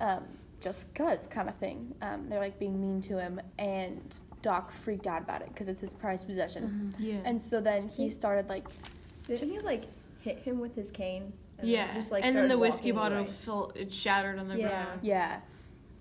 Um, 0.00 0.22
just 0.60 0.92
cuz 0.94 1.26
kind 1.30 1.48
of 1.48 1.56
thing. 1.56 1.94
Um, 2.02 2.28
they're 2.28 2.38
like 2.38 2.58
being 2.58 2.80
mean 2.80 3.00
to 3.02 3.18
him 3.18 3.40
and 3.58 4.00
Doc 4.42 4.70
freaked 4.84 5.06
out 5.08 5.22
about 5.22 5.42
it 5.42 5.48
because 5.48 5.66
it's 5.68 5.80
his 5.80 5.92
prized 5.92 6.26
possession. 6.26 6.92
Mhm. 6.96 7.00
Yeah. 7.00 7.20
And 7.24 7.42
so 7.42 7.60
then 7.60 7.88
he 7.88 8.10
started 8.10 8.48
like 8.48 8.68
Didn't 9.26 9.50
he 9.50 9.58
like 9.60 9.84
hit 10.20 10.38
him 10.38 10.60
with 10.60 10.74
his 10.76 10.90
cane? 10.90 11.32
And 11.58 11.66
yeah. 11.68 11.86
Then 11.86 11.94
just, 11.96 12.12
like, 12.12 12.24
and 12.24 12.36
then 12.36 12.48
the 12.48 12.58
whiskey 12.58 12.92
bottle 12.92 13.18
away? 13.20 13.26
fell. 13.28 13.72
It 13.74 13.90
shattered 13.90 14.38
on 14.38 14.46
the 14.46 14.58
Yeah. 14.58 14.68
ground. 14.68 15.00
yeah. 15.02 15.40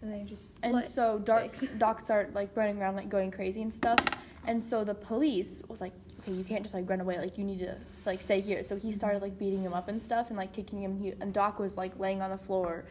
And 0.06 0.14
then 0.14 0.20
he 0.20 0.26
just. 0.36 0.44
And 0.62 0.74
Like- 0.74 0.90
so 0.90 1.18
Doc, 1.20 1.56
Thanks. 1.56 1.74
Doc 1.80 2.02
started 2.04 2.36
like 2.36 2.56
running 2.56 2.80
around 2.80 2.96
like 2.96 3.10
going 3.10 3.32
crazy 3.32 3.62
and 3.64 3.74
stuff. 3.74 4.00
And 4.46 4.64
so 4.64 4.84
the 4.84 4.94
police 4.94 5.62
was 5.68 5.82
like, 5.82 5.94
okay, 6.20 6.32
you 6.32 6.44
can't 6.44 6.62
just 6.62 6.76
like 6.76 6.88
run 6.88 7.02
away. 7.02 7.18
Like 7.18 7.38
you 7.40 7.44
need 7.44 7.60
to 7.60 7.76
like 8.06 8.22
stay 8.22 8.40
here. 8.40 8.64
So 8.64 8.76
he 8.76 8.94
started 8.94 9.24
like 9.24 9.40
beating 9.40 9.64
him 9.64 9.74
up 9.74 9.88
and 9.88 10.02
stuff 10.02 10.28
and 10.30 10.38
like 10.38 10.54
kicking 10.54 10.82
him. 10.84 11.00
He, 11.02 11.14
and 11.20 11.34
Doc 11.34 11.58
was 11.58 11.76
like 11.76 11.98
laying 12.00 12.22
on 12.22 12.30
the 12.30 12.38
floor. 12.38 12.86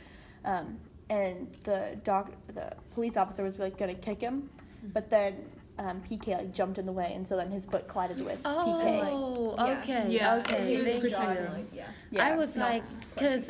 Um, 0.44 0.78
and 1.11 1.56
the 1.64 1.97
doc, 2.02 2.33
the 2.54 2.73
police 2.94 3.16
officer 3.16 3.44
was 3.44 3.59
like 3.59 3.76
gonna 3.78 3.94
kick 3.94 4.21
him, 4.21 4.49
but 4.94 5.11
then 5.11 5.37
um, 5.78 6.02
PK 6.09 6.28
like 6.28 6.54
jumped 6.54 6.78
in 6.78 6.87
the 6.87 6.92
way, 6.92 7.12
and 7.14 7.28
so 7.28 7.37
then 7.37 7.50
his 7.50 7.66
foot 7.66 7.87
collided 7.88 8.25
with 8.25 8.42
PK. 8.42 9.00
Oh, 9.04 9.54
yeah. 9.59 9.78
okay. 9.80 10.04
Yeah, 10.09 10.37
Okay. 10.37 10.66
he 10.66 10.76
was 10.83 10.87
They 10.87 11.00
protecting 11.00 11.52
like, 11.52 11.66
yeah. 11.75 11.87
Yeah. 12.11 12.26
I 12.26 12.37
was 12.37 12.56
like, 12.56 12.85
quite 13.16 13.49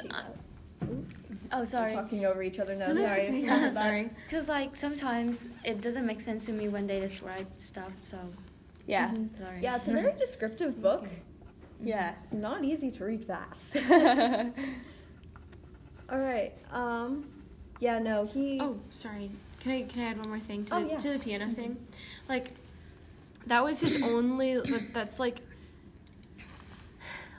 cause, 1.54 1.72
PK, 1.72 1.78
oh, 1.78 1.82
We're 1.82 1.90
sorry. 1.90 1.92
talking 1.94 2.24
over 2.26 2.42
each 2.42 2.58
other 2.58 2.74
now. 2.74 2.88
No, 2.92 3.04
Sorry. 3.06 3.28
okay. 3.28 3.40
Yeah, 3.40 3.68
sorry. 3.70 4.10
Cause 4.30 4.48
like 4.48 4.76
sometimes 4.76 5.48
it 5.64 5.80
doesn't 5.80 6.06
make 6.06 6.20
sense 6.20 6.46
to 6.46 6.52
me 6.52 6.68
when 6.68 6.86
they 6.86 7.00
describe 7.00 7.46
stuff. 7.58 7.92
So 8.02 8.18
Yeah, 8.86 9.08
Mhm. 9.10 9.38
sorry. 9.38 9.60
Yeah, 9.62 9.76
it's 9.76 9.88
a 9.88 9.92
very 9.92 10.12
descriptive 10.18 10.80
book. 10.82 11.06
yeah. 11.82 12.14
It's 12.24 12.34
not 12.34 12.64
easy 12.64 12.90
to 12.90 13.04
read 13.04 13.24
fast. 13.24 13.76
All 16.10 16.18
right. 16.18 16.52
Um. 16.70 17.26
Yeah. 17.80 17.98
No. 17.98 18.24
He. 18.26 18.58
Oh, 18.60 18.78
sorry. 18.90 19.30
Can 19.60 19.72
I 19.72 19.82
can 19.84 20.02
I 20.02 20.06
add 20.10 20.18
one 20.18 20.28
more 20.28 20.40
thing 20.40 20.64
to 20.66 20.74
Oh, 20.74 20.82
the, 20.82 20.88
yeah. 20.90 20.96
to 20.98 21.12
the 21.14 21.18
piano 21.18 21.48
thing? 21.50 21.76
Like 22.28 22.50
that 23.46 23.64
was 23.64 23.80
his 23.80 24.00
only 24.02 24.56
that, 24.60 24.92
that's 24.92 25.18
like 25.18 25.40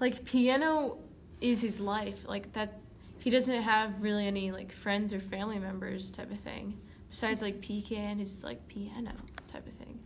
like 0.01 0.25
piano 0.25 0.97
is 1.41 1.61
his 1.61 1.79
life. 1.79 2.27
Like 2.27 2.51
that 2.53 2.79
he 3.25 3.31
doesn't 3.31 3.63
have 3.63 3.91
really 3.99 4.27
any 4.27 4.51
like 4.51 4.71
friends 4.71 5.11
or 5.11 5.19
family 5.19 5.57
members 5.57 6.11
type 6.11 6.31
of 6.31 6.37
thing. 6.37 6.77
Besides 7.09 7.41
like 7.41 7.59
PK 7.59 7.97
and 7.97 8.19
his 8.19 8.43
like 8.43 8.65
piano 8.67 9.13
type 9.51 9.65
of 9.65 9.73
thing. 9.73 9.99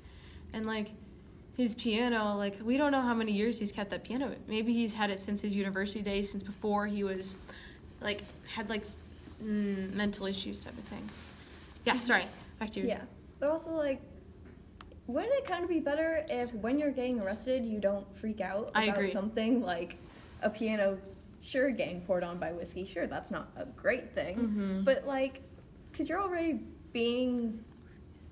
And 0.53 0.65
like 0.65 0.91
his 1.57 1.75
piano, 1.75 2.37
like 2.37 2.55
we 2.63 2.77
don't 2.77 2.93
know 2.93 3.01
how 3.01 3.13
many 3.13 3.33
years 3.33 3.59
he's 3.59 3.73
kept 3.73 3.89
that 3.89 4.05
piano. 4.05 4.33
Maybe 4.47 4.71
he's 4.71 4.93
had 4.93 5.09
it 5.09 5.21
since 5.21 5.41
his 5.41 5.53
university 5.53 6.01
days, 6.01 6.31
since 6.31 6.43
before 6.43 6.87
he 6.87 7.03
was 7.03 7.35
like 7.99 8.21
had 8.47 8.69
like 8.69 8.83
mm, 9.43 9.93
mental 9.93 10.25
issues 10.25 10.61
type 10.61 10.77
of 10.77 10.85
thing. 10.85 11.09
Yeah, 11.83 11.99
sorry. 11.99 12.23
Back 12.57 12.69
to 12.69 12.79
yours. 12.79 12.91
Yeah. 12.91 13.01
But 13.41 13.49
also 13.49 13.71
like. 13.71 13.99
Wouldn't 15.07 15.33
it 15.33 15.45
kind 15.45 15.63
of 15.63 15.69
be 15.69 15.79
better 15.79 16.23
if, 16.29 16.53
when 16.53 16.77
you're 16.77 16.91
getting 16.91 17.19
arrested, 17.19 17.65
you 17.65 17.79
don't 17.79 18.05
freak 18.19 18.41
out 18.41 18.69
about 18.75 19.09
something 19.09 19.61
like 19.61 19.97
a 20.43 20.49
piano? 20.51 20.99
Sure, 21.41 21.69
getting 21.71 22.01
poured 22.01 22.23
on 22.23 22.37
by 22.37 22.51
whiskey. 22.51 22.85
Sure, 22.85 23.07
that's 23.07 23.31
not 23.31 23.51
a 23.55 23.65
great 23.65 24.13
thing. 24.13 24.37
Mhm. 24.37 24.85
But 24.85 25.05
like, 25.07 25.41
because 25.91 26.09
you're 26.09 26.21
already 26.21 26.59
being 26.93 27.63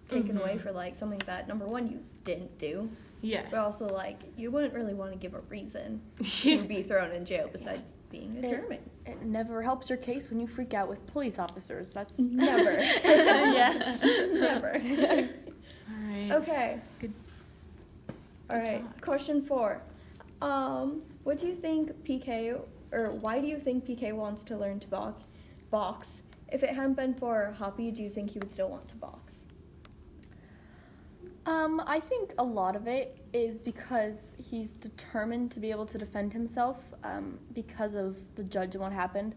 taken 0.10 0.38
away 0.38 0.56
Mhm. 0.56 0.62
for 0.62 0.72
like 0.72 0.96
something 0.96 1.22
that 1.26 1.48
number 1.48 1.66
one 1.66 1.88
you 1.88 2.00
didn't 2.24 2.58
do, 2.58 2.90
Yeah. 3.22 3.44
but 3.50 3.60
also 3.60 3.88
like 3.88 4.20
you 4.38 4.52
wouldn't 4.52 4.74
really 4.74 4.94
want 4.94 5.12
to 5.14 5.18
give 5.18 5.34
a 5.34 5.40
reason 5.42 6.02
to 6.22 6.64
be 6.68 6.84
thrown 6.84 7.12
in 7.12 7.26
jail 7.26 7.50
besides 7.52 7.82
being 8.10 8.38
a 8.38 8.48
It- 8.48 8.50
German. 8.52 8.80
It 9.06 9.22
never 9.24 9.62
helps 9.62 9.90
your 9.90 9.98
case 9.98 10.30
when 10.30 10.40
you 10.40 10.48
freak 10.48 10.74
out 10.74 10.90
with 10.90 11.06
police 11.08 11.40
officers. 11.40 11.92
That's 11.92 12.18
Never. 12.20 12.72
Yeah. 13.04 13.98
Never. 14.34 14.72
All 15.90 16.10
right. 16.10 16.32
okay. 16.32 16.80
Good. 17.00 17.14
All 18.50 18.58
right. 18.58 18.82
talk. 18.82 19.02
Question 19.02 19.42
four. 19.42 19.82
Um, 20.42 21.02
what 21.24 21.40
do 21.40 21.48
you 21.48 21.56
think 21.56 21.92
PK, 22.06 22.60
or 22.92 23.12
why 23.12 23.40
do 23.40 23.48
you 23.48 23.60
think 23.60 23.86
PK 23.86 24.14
wants 24.14 24.44
to 24.46 24.58
learn 24.58 24.80
to 24.80 24.88
box? 24.88 25.24
Box. 25.70 26.22
If 26.52 26.64
it 26.64 26.70
hadn't 26.70 26.94
been 26.94 27.14
for 27.14 27.54
Hoppy, 27.58 27.92
do 27.92 28.02
you 28.02 28.10
think 28.10 28.32
he 28.32 28.40
would 28.40 28.52
still 28.52 28.70
want 28.70 28.88
to 28.90 28.96
box? 28.96 29.28
Um, 31.46 31.82
I 31.86 32.00
think 32.00 32.34
a 32.38 32.44
lot 32.44 32.76
of 32.76 32.88
it 32.88 33.26
is 33.34 33.60
because 33.60 34.34
he's 34.38 34.72
determined 34.72 35.52
to 35.52 35.60
be 35.60 35.72
able 35.72 35.86
to 35.86 35.98
defend 35.98 36.34
himself 36.34 36.78
um, 37.04 37.40
because 37.54 37.96
of 37.96 38.18
the 38.36 38.44
judge 38.44 38.76
and 38.76 38.84
what 38.84 38.92
happened. 38.92 39.34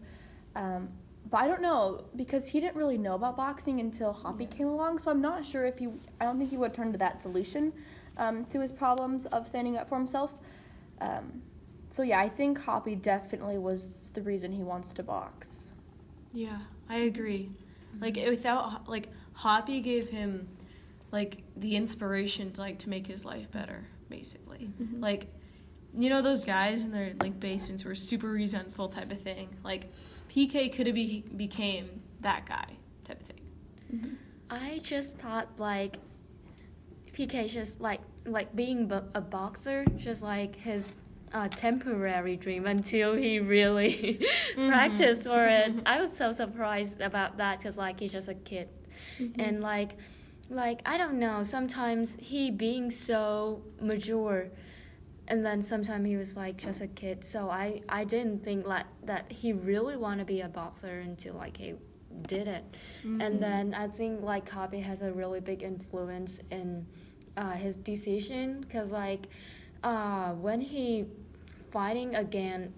Um, 0.55 0.89
but 1.29 1.37
I 1.37 1.47
don't 1.47 1.61
know 1.61 2.03
because 2.17 2.47
he 2.47 2.59
didn't 2.59 2.75
really 2.75 2.97
know 2.97 3.15
about 3.15 3.37
boxing 3.37 3.79
until 3.79 4.11
Hoppy 4.11 4.45
came 4.45 4.67
along, 4.67 4.99
so 4.99 5.09
I'm 5.09 5.21
not 5.21 5.45
sure 5.45 5.65
if 5.65 5.77
he. 5.77 5.87
I 6.19 6.25
don't 6.25 6.37
think 6.37 6.49
he 6.49 6.57
would 6.57 6.73
turn 6.73 6.91
to 6.91 6.97
that 6.97 7.21
solution 7.21 7.71
um, 8.17 8.43
to 8.45 8.59
his 8.59 8.71
problems 8.71 9.25
of 9.27 9.47
standing 9.47 9.77
up 9.77 9.87
for 9.87 9.97
himself. 9.97 10.31
Um, 10.99 11.41
so 12.01 12.05
yeah, 12.05 12.19
I 12.19 12.29
think 12.29 12.57
Hoppy 12.57 12.95
definitely 12.95 13.59
was 13.59 14.09
the 14.15 14.23
reason 14.23 14.51
he 14.51 14.63
wants 14.63 14.91
to 14.93 15.03
box. 15.03 15.49
Yeah, 16.33 16.57
I 16.89 16.95
agree. 17.01 17.51
Like 17.99 18.15
without 18.15 18.89
like 18.89 19.09
Hoppy 19.33 19.81
gave 19.81 20.09
him 20.09 20.47
like 21.11 21.43
the 21.57 21.75
inspiration 21.75 22.51
to 22.53 22.61
like 22.61 22.79
to 22.79 22.89
make 22.89 23.05
his 23.05 23.23
life 23.23 23.51
better, 23.51 23.85
basically. 24.09 24.71
Mhm. 24.81 24.99
Like 24.99 25.27
you 25.93 26.09
know 26.09 26.23
those 26.23 26.43
guys 26.43 26.85
in 26.85 26.91
their 26.91 27.13
like 27.19 27.39
basements 27.39 27.85
were 27.85 27.93
super 27.93 28.29
resentful 28.31 28.89
type 28.89 29.11
of 29.11 29.21
thing. 29.21 29.55
Like 29.63 29.91
PK 30.27 30.73
could 30.73 30.87
have 30.87 30.95
be- 30.95 31.23
became 31.37 32.01
that 32.21 32.47
guy 32.47 32.65
type 33.03 33.21
of 33.21 33.27
thing. 33.27 33.41
Mm-hmm. 33.93 34.13
I 34.49 34.79
just 34.79 35.17
thought 35.17 35.49
like 35.59 35.97
PK 37.13 37.47
just 37.47 37.79
like 37.79 38.01
like 38.25 38.55
being 38.55 38.87
bo- 38.87 39.07
a 39.13 39.21
boxer, 39.21 39.85
just 39.97 40.23
like 40.23 40.55
his 40.55 40.95
uh, 41.33 41.47
temporary 41.47 42.35
dream 42.35 42.65
until 42.65 43.15
he 43.15 43.39
really 43.39 44.19
practiced 44.55 45.23
for 45.23 45.45
it. 45.47 45.73
I 45.85 46.01
was 46.01 46.15
so 46.15 46.31
surprised 46.31 47.01
about 47.01 47.37
that 47.37 47.59
because 47.59 47.77
like 47.77 47.99
he's 47.99 48.11
just 48.11 48.27
a 48.27 48.33
kid, 48.33 48.69
and 49.39 49.61
like 49.61 49.91
like 50.49 50.81
I 50.85 50.97
don't 50.97 51.19
know. 51.19 51.43
Sometimes 51.43 52.17
he 52.19 52.51
being 52.51 52.91
so 52.91 53.63
mature. 53.79 54.49
And 55.27 55.45
then 55.45 55.63
sometimes 55.63 56.05
he 56.07 56.17
was 56.17 56.35
like 56.35 56.57
just 56.57 56.81
a 56.81 56.87
kid, 56.87 57.23
so 57.23 57.49
I, 57.49 57.81
I 57.87 58.03
didn't 58.03 58.43
think 58.43 58.67
like 58.67 58.85
that 59.05 59.31
he 59.31 59.53
really 59.53 59.95
want 59.95 60.19
to 60.19 60.25
be 60.25 60.41
a 60.41 60.49
boxer 60.49 60.99
until 60.99 61.35
like 61.35 61.55
he 61.55 61.75
did 62.27 62.49
it. 62.49 62.65
Mm-hmm. 63.05 63.21
And 63.21 63.41
then 63.41 63.73
I 63.73 63.87
think 63.87 64.23
like 64.23 64.49
Hoppy 64.49 64.81
has 64.81 65.03
a 65.03 65.11
really 65.13 65.39
big 65.39 65.63
influence 65.63 66.41
in 66.49 66.85
uh, 67.37 67.51
his 67.51 67.77
decision 67.77 68.59
because 68.59 68.91
like 68.91 69.27
uh, 69.83 70.31
when 70.33 70.59
he 70.59 71.05
fighting 71.71 72.15
against 72.15 72.71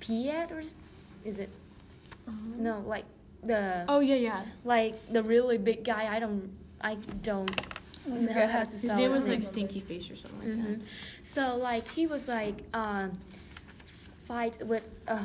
Piet 0.00 0.50
or 0.50 0.60
is, 0.60 0.74
is 1.24 1.38
it 1.38 1.50
no 2.56 2.82
like 2.86 3.04
the 3.42 3.84
Oh 3.88 4.00
yeah, 4.00 4.14
yeah. 4.16 4.42
like 4.64 4.94
the 5.12 5.22
really 5.22 5.58
big 5.58 5.84
guy 5.84 6.14
I 6.14 6.18
don't 6.18 6.50
I 6.80 6.94
don't 7.22 7.50
know 8.06 8.46
how 8.46 8.64
to 8.64 8.70
His 8.76 8.84
name 8.84 9.10
was 9.10 9.26
like. 9.26 9.42
Stinky 9.42 9.80
Face 9.80 10.10
or 10.10 10.16
something 10.16 10.58
like 10.64 10.76
hmm 10.78 10.84
So 11.22 11.56
like 11.56 11.86
he 11.90 12.06
was 12.06 12.28
like 12.28 12.62
um, 12.74 13.18
fight 14.26 14.58
with 14.64 14.84
a, 15.08 15.20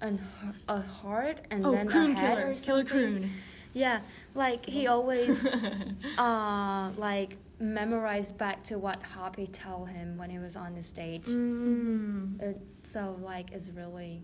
an, 0.00 0.20
a 0.68 0.80
heart 0.80 1.38
and. 1.50 1.64
Oh, 1.66 1.72
then 1.72 1.88
Croon 1.88 2.10
a 2.12 2.14
head 2.14 2.38
Killer, 2.38 2.50
or 2.50 2.54
Killer 2.54 2.78
something. 2.80 2.86
Croon. 2.86 3.30
Yeah, 3.72 4.00
like 4.34 4.66
he 4.66 4.86
always 4.86 5.46
uh 6.18 6.90
like 6.96 7.36
memorized 7.72 8.36
back 8.36 8.62
to 8.64 8.78
what 8.78 9.02
Hoppy 9.02 9.46
tell 9.46 9.84
him 9.84 10.16
when 10.18 10.28
he 10.30 10.38
was 10.38 10.56
on 10.56 10.74
the 10.74 10.82
stage. 10.82 11.24
Mm, 11.26 12.40
Uh, 12.42 12.58
so 12.82 13.16
like 13.22 13.50
it's 13.52 13.70
really 13.70 14.22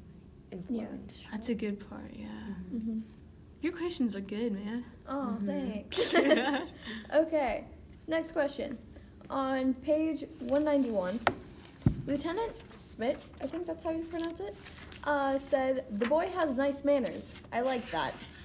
influential. 0.52 1.20
that's 1.32 1.48
a 1.48 1.54
good 1.54 1.78
part. 1.88 2.10
Yeah. 2.12 2.26
Mm-hmm. 2.74 2.98
Your 3.62 3.72
questions 3.72 4.16
are 4.16 4.20
good, 4.20 4.52
man. 4.52 4.84
Oh, 5.06 5.36
Mhm. 5.40 5.46
thanks. 5.46 6.14
okay, 7.14 7.64
next 8.06 8.32
question. 8.32 8.78
On 9.28 9.74
page 9.74 10.24
191, 10.40 11.20
Lieutenant 12.06 12.52
Smith, 12.76 13.18
I 13.40 13.46
think 13.46 13.66
that's 13.66 13.84
how 13.84 13.90
you 13.90 14.02
pronounce 14.04 14.40
it, 14.40 14.56
uh, 15.04 15.38
said, 15.38 15.84
The 15.98 16.06
boy 16.06 16.28
has 16.34 16.56
nice 16.56 16.84
manners. 16.84 17.32
I 17.52 17.60
like 17.60 17.88
that. 17.92 18.14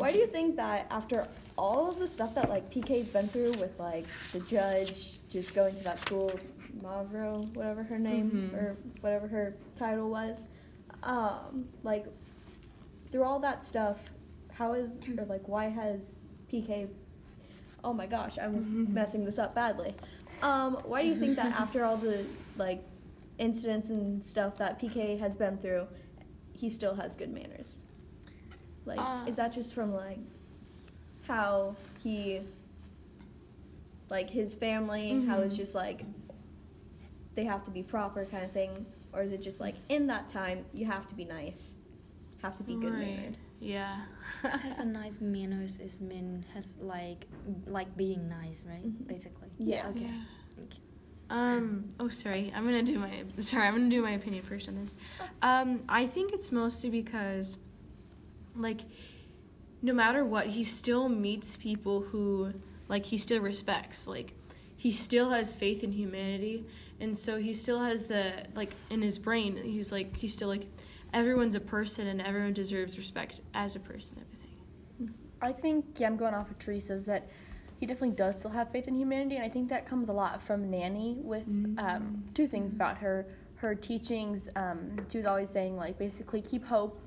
Why 0.00 0.10
do 0.12 0.18
you 0.18 0.26
think 0.26 0.56
that 0.56 0.86
after 0.90 1.28
all 1.56 1.90
of 1.90 1.98
the 1.98 2.08
stuff 2.08 2.34
that 2.34 2.48
like 2.48 2.70
PK's 2.72 3.08
been 3.08 3.28
through 3.28 3.52
with 3.52 3.78
like 3.78 4.06
the 4.32 4.40
judge 4.40 5.18
just 5.30 5.54
going 5.54 5.76
to 5.76 5.84
that 5.84 5.98
school, 6.00 6.30
Mevrou, 6.82 7.52
whatever 7.54 7.82
her 7.82 7.98
name 7.98 8.30
Mhm. 8.52 8.54
or 8.56 8.76
whatever 9.00 9.28
her 9.28 9.54
title 9.76 10.10
was, 10.10 10.36
um, 11.02 11.68
like 11.82 12.06
through 13.12 13.24
all 13.24 13.38
that 13.40 13.64
stuff, 13.64 13.98
how 14.52 14.72
is 14.74 14.90
or 15.18 15.24
like 15.26 15.46
why 15.48 15.66
has 15.68 16.00
PK? 16.52 16.88
Oh 17.82 17.92
my 17.92 18.06
gosh, 18.06 18.38
I'm 18.38 18.92
messing 18.94 19.24
this 19.24 19.38
up 19.38 19.54
badly. 19.54 19.94
Um, 20.42 20.74
why 20.84 21.02
do 21.02 21.08
you 21.08 21.16
think 21.16 21.36
that 21.36 21.52
after 21.58 21.84
all 21.84 21.96
the 21.96 22.24
like 22.56 22.82
incidents 23.38 23.88
and 23.90 24.24
stuff 24.24 24.56
that 24.58 24.78
PK 24.80 25.18
has 25.18 25.34
been 25.34 25.56
through, 25.58 25.86
he 26.52 26.68
still 26.70 26.94
has 26.94 27.14
good 27.14 27.32
manners? 27.32 27.76
Like, 28.86 28.98
Uh. 28.98 29.24
is 29.28 29.36
that 29.36 29.52
just 29.52 29.74
from 29.74 29.92
like 29.94 30.18
how 31.30 31.76
he, 32.02 32.40
like 34.08 34.28
his 34.28 34.54
family, 34.54 35.24
how 35.28 35.40
it's 35.40 35.54
Mhm. 35.54 35.58
just 35.58 35.74
like 35.74 36.04
they 37.36 37.44
have 37.44 37.64
to 37.64 37.70
be 37.70 37.82
proper 37.82 38.24
kind 38.24 38.44
of 38.44 38.50
thing, 38.50 38.84
or 39.12 39.22
is 39.22 39.32
it 39.32 39.40
just 39.40 39.60
like 39.60 39.76
in 39.88 40.06
that 40.08 40.28
time 40.28 40.64
you 40.74 40.84
have 40.86 41.06
to 41.08 41.14
be 41.14 41.24
nice, 41.24 41.74
have 42.42 42.56
to 42.56 42.62
be 42.64 42.74
good 42.74 42.92
Right. 42.92 42.98
mannered? 43.16 43.38
Yeah. 43.60 44.06
has 44.42 44.78
a 44.80 44.84
nice 44.84 45.20
manners 45.20 45.78
is 45.78 46.00
mean 46.00 46.44
has 46.54 46.74
like 46.80 47.26
like 47.66 47.96
being 47.96 48.28
nice, 48.28 48.64
right? 48.66 48.84
Mhm. 48.84 49.06
Basically. 49.06 49.48
Yes. 49.58 49.86
Okay. 49.90 50.00
Yeah. 50.00 50.64
Okay. 50.64 50.78
Um. 51.30 51.94
Oh, 52.00 52.08
sorry. 52.08 52.50
I'm 52.54 52.64
gonna 52.64 52.82
do 52.82 52.98
my. 52.98 53.22
Sorry, 53.38 53.68
I'm 53.68 53.74
gonna 53.76 53.88
do 53.88 54.02
my 54.02 54.12
opinion 54.12 54.42
first 54.42 54.68
on 54.68 54.74
this. 54.74 54.96
Um. 55.42 55.84
I 55.88 56.06
think 56.08 56.32
it's 56.32 56.50
mostly 56.50 56.90
because, 56.90 57.58
like, 58.56 58.80
no 59.82 59.92
matter 59.92 60.24
what, 60.24 60.46
he 60.46 60.64
still 60.64 61.08
meets 61.08 61.56
people 61.56 62.00
who, 62.00 62.52
like, 62.88 63.06
he 63.06 63.18
still 63.18 63.40
respects. 63.40 64.06
Like, 64.06 64.34
he 64.80 64.92
still 64.92 65.28
has 65.28 65.52
faith 65.52 65.84
in 65.84 65.92
humanity, 65.92 66.64
and 67.00 67.16
so 67.16 67.36
he 67.36 67.52
still 67.52 67.80
has 67.80 68.06
the 68.06 68.46
like 68.54 68.70
in 68.88 69.02
his 69.02 69.18
brain. 69.18 69.54
He's 69.62 69.92
like 69.92 70.16
he's 70.16 70.32
still 70.32 70.48
like, 70.48 70.68
everyone's 71.12 71.54
a 71.54 71.60
person, 71.60 72.06
and 72.06 72.22
everyone 72.22 72.54
deserves 72.54 72.96
respect 72.96 73.42
as 73.52 73.76
a 73.76 73.78
person. 73.78 74.16
Everything. 74.22 75.14
I 75.42 75.52
think 75.52 75.84
yeah, 75.98 76.06
I'm 76.06 76.16
going 76.16 76.32
off 76.32 76.50
of 76.50 76.58
Teresa's 76.58 77.04
that 77.04 77.28
he 77.78 77.84
definitely 77.84 78.16
does 78.16 78.38
still 78.38 78.50
have 78.52 78.72
faith 78.72 78.88
in 78.88 78.94
humanity, 78.94 79.36
and 79.36 79.44
I 79.44 79.50
think 79.50 79.68
that 79.68 79.84
comes 79.84 80.08
a 80.08 80.14
lot 80.14 80.42
from 80.42 80.70
Nanny 80.70 81.18
with 81.20 81.46
um, 81.76 82.24
two 82.34 82.48
things 82.48 82.72
about 82.72 82.96
her. 82.96 83.26
Her 83.56 83.74
teachings, 83.74 84.48
um, 84.56 84.96
she 85.12 85.18
was 85.18 85.26
always 85.26 85.50
saying 85.50 85.76
like 85.76 85.98
basically 85.98 86.40
keep 86.40 86.64
hope 86.64 86.98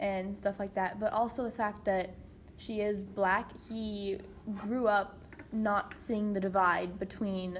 and 0.00 0.36
stuff 0.36 0.56
like 0.58 0.74
that, 0.74 0.98
but 0.98 1.12
also 1.12 1.44
the 1.44 1.50
fact 1.50 1.84
that 1.84 2.14
she 2.56 2.80
is 2.80 3.02
black. 3.02 3.52
He 3.68 4.18
grew 4.56 4.88
up 4.88 5.16
not 5.52 5.94
seeing 5.96 6.32
the 6.32 6.40
divide 6.40 6.98
between 6.98 7.58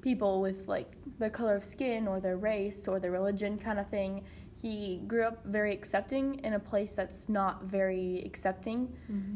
people 0.00 0.40
with 0.40 0.68
like 0.68 0.92
their 1.18 1.30
color 1.30 1.56
of 1.56 1.64
skin 1.64 2.06
or 2.08 2.20
their 2.20 2.36
race 2.36 2.88
or 2.88 2.98
their 2.98 3.10
religion 3.10 3.58
kind 3.58 3.78
of 3.78 3.88
thing. 3.88 4.24
He 4.60 5.02
grew 5.06 5.24
up 5.24 5.44
very 5.44 5.72
accepting 5.72 6.40
in 6.44 6.54
a 6.54 6.58
place 6.58 6.92
that's 6.94 7.28
not 7.28 7.64
very 7.64 8.22
accepting. 8.24 8.88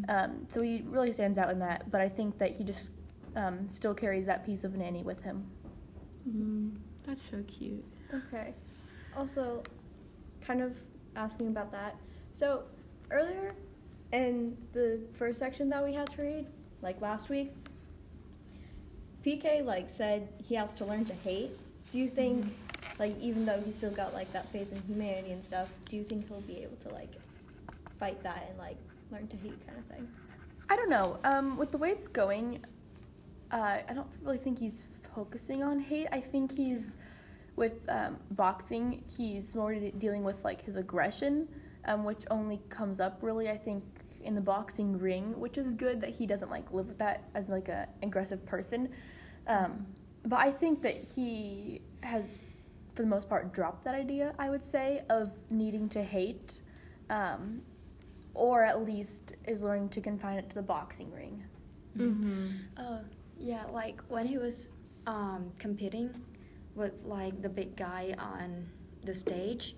Um, 0.09 0.47
so 0.51 0.63
he 0.63 0.85
really 0.87 1.13
stands 1.13 1.39
out 1.39 1.51
in 1.51 1.59
that, 1.59 1.91
but 1.91 2.01
I 2.01 2.09
think 2.09 2.39
that 2.39 2.57
he 2.57 2.65
just 2.65 2.91
um, 3.37 3.69
still 3.71 3.95
carries 3.95 4.27
that 4.27 4.47
piece 4.47 4.65
of 4.65 4.75
nanny 4.75 5.03
with 5.03 5.23
him. 5.23 5.45
Mm, 6.29 6.77
that's 7.05 7.23
so 7.23 7.43
cute. 7.47 7.85
Okay. 8.15 8.55
Also, 9.17 9.63
kind 10.41 10.63
of 10.63 10.77
asking 11.17 11.49
about 11.49 11.71
that. 11.73 11.97
So, 12.39 12.63
earlier 13.11 13.53
in 14.13 14.57
the 14.73 15.01
first 15.19 15.41
section 15.41 15.69
that 15.71 15.85
we 15.85 15.93
had 15.93 16.09
to 16.13 16.23
read, 16.23 16.47
like 16.83 17.01
last 17.01 17.29
week, 17.29 17.53
PK 19.27 19.65
like 19.65 19.91
said 19.91 20.29
he 20.47 20.55
has 20.55 20.73
to 20.75 20.85
learn 20.85 21.05
to 21.07 21.15
hate. 21.15 21.51
Do 21.91 21.99
you 21.99 22.09
think, 22.09 22.47
like, 22.99 23.19
even 23.21 23.45
though 23.45 23.61
he's 23.65 23.75
still 23.75 23.91
got 23.91 24.15
like 24.15 24.33
that 24.33 24.49
faith 24.53 24.71
in 24.73 24.81
humanity 24.83 25.33
and 25.33 25.45
stuff, 25.45 25.69
do 25.89 25.97
you 25.97 26.05
think 26.05 26.29
he'll 26.29 26.41
be 26.43 26.59
able 26.59 26.77
to 26.77 26.91
like 26.91 27.11
fight 27.99 28.23
that 28.23 28.47
and 28.49 28.59
like 28.59 28.77
learn 29.11 29.27
to 29.27 29.37
hate 29.39 29.67
kind 29.67 29.79
of 29.79 29.85
thing? 29.87 30.09
I 30.69 30.77
don't 30.77 30.91
know. 30.91 31.19
Um, 31.25 31.57
with 31.57 31.73
the 31.73 31.79
way 31.79 31.91
it's 31.91 32.07
going, 32.07 32.65
uh, 33.51 33.79
I 33.89 33.93
don't 33.93 34.07
really 34.23 34.39
think 34.39 34.61
he's 34.61 34.87
focusing 35.13 35.65
on 35.65 35.81
hate. 35.81 36.07
I 36.13 36.21
think 36.21 36.57
he's 36.57 36.93
with 37.57 37.73
um, 37.89 38.17
boxing. 38.33 39.03
He's 39.17 39.57
more 39.57 39.75
de- 39.75 39.91
dealing 39.91 40.23
with 40.23 40.37
like 40.45 40.65
his 40.65 40.77
aggression, 40.77 41.49
um, 41.89 42.05
which 42.05 42.25
only 42.31 42.61
comes 42.69 43.01
up 43.01 43.19
really. 43.23 43.49
I 43.51 43.59
think 43.59 43.83
in 44.23 44.35
the 44.35 44.41
boxing 44.41 44.99
ring, 44.99 45.39
which 45.39 45.59
is 45.59 45.75
good 45.75 46.01
that 46.01 46.11
he 46.11 46.27
doesn't 46.27 46.51
like 46.51 46.73
live 46.73 46.87
with 46.87 46.99
that 46.99 47.29
as 47.35 47.49
like 47.49 47.69
a 47.69 47.89
aggressive 48.03 48.45
person. 48.47 48.89
Um, 49.47 49.87
but 50.27 50.39
I 50.39 50.53
think 50.53 50.83
that 50.83 50.97
he 51.05 51.81
has, 52.03 52.25
for 52.95 53.03
the 53.03 53.09
most 53.09 53.29
part, 53.29 53.53
dropped 53.53 53.85
that 53.85 53.95
idea. 53.95 54.35
I 54.39 54.51
would 54.51 54.65
say 54.65 55.03
of 55.09 55.33
needing 55.51 55.89
to 55.91 56.03
hate. 56.03 56.61
Um, 57.11 57.63
or 58.39 58.63
at 58.63 58.85
least 58.87 59.35
is 59.47 59.63
learning 59.63 59.89
to 59.89 60.01
confine 60.01 60.39
it 60.39 60.49
to 60.49 60.55
the 60.55 60.63
boxing 60.63 61.13
ring. 61.13 61.43
Mm-hmm. 61.97 62.49
Oh, 62.79 63.01
yeah, 63.37 63.65
like 63.65 64.01
when 64.09 64.27
he 64.27 64.39
was 64.39 64.71
um, 65.07 65.51
competing 65.59 66.15
with 66.77 66.93
like 67.05 67.43
the 67.43 67.49
big 67.49 67.77
guy 67.77 68.15
on 68.19 68.65
the 69.05 69.13
stage, 69.13 69.75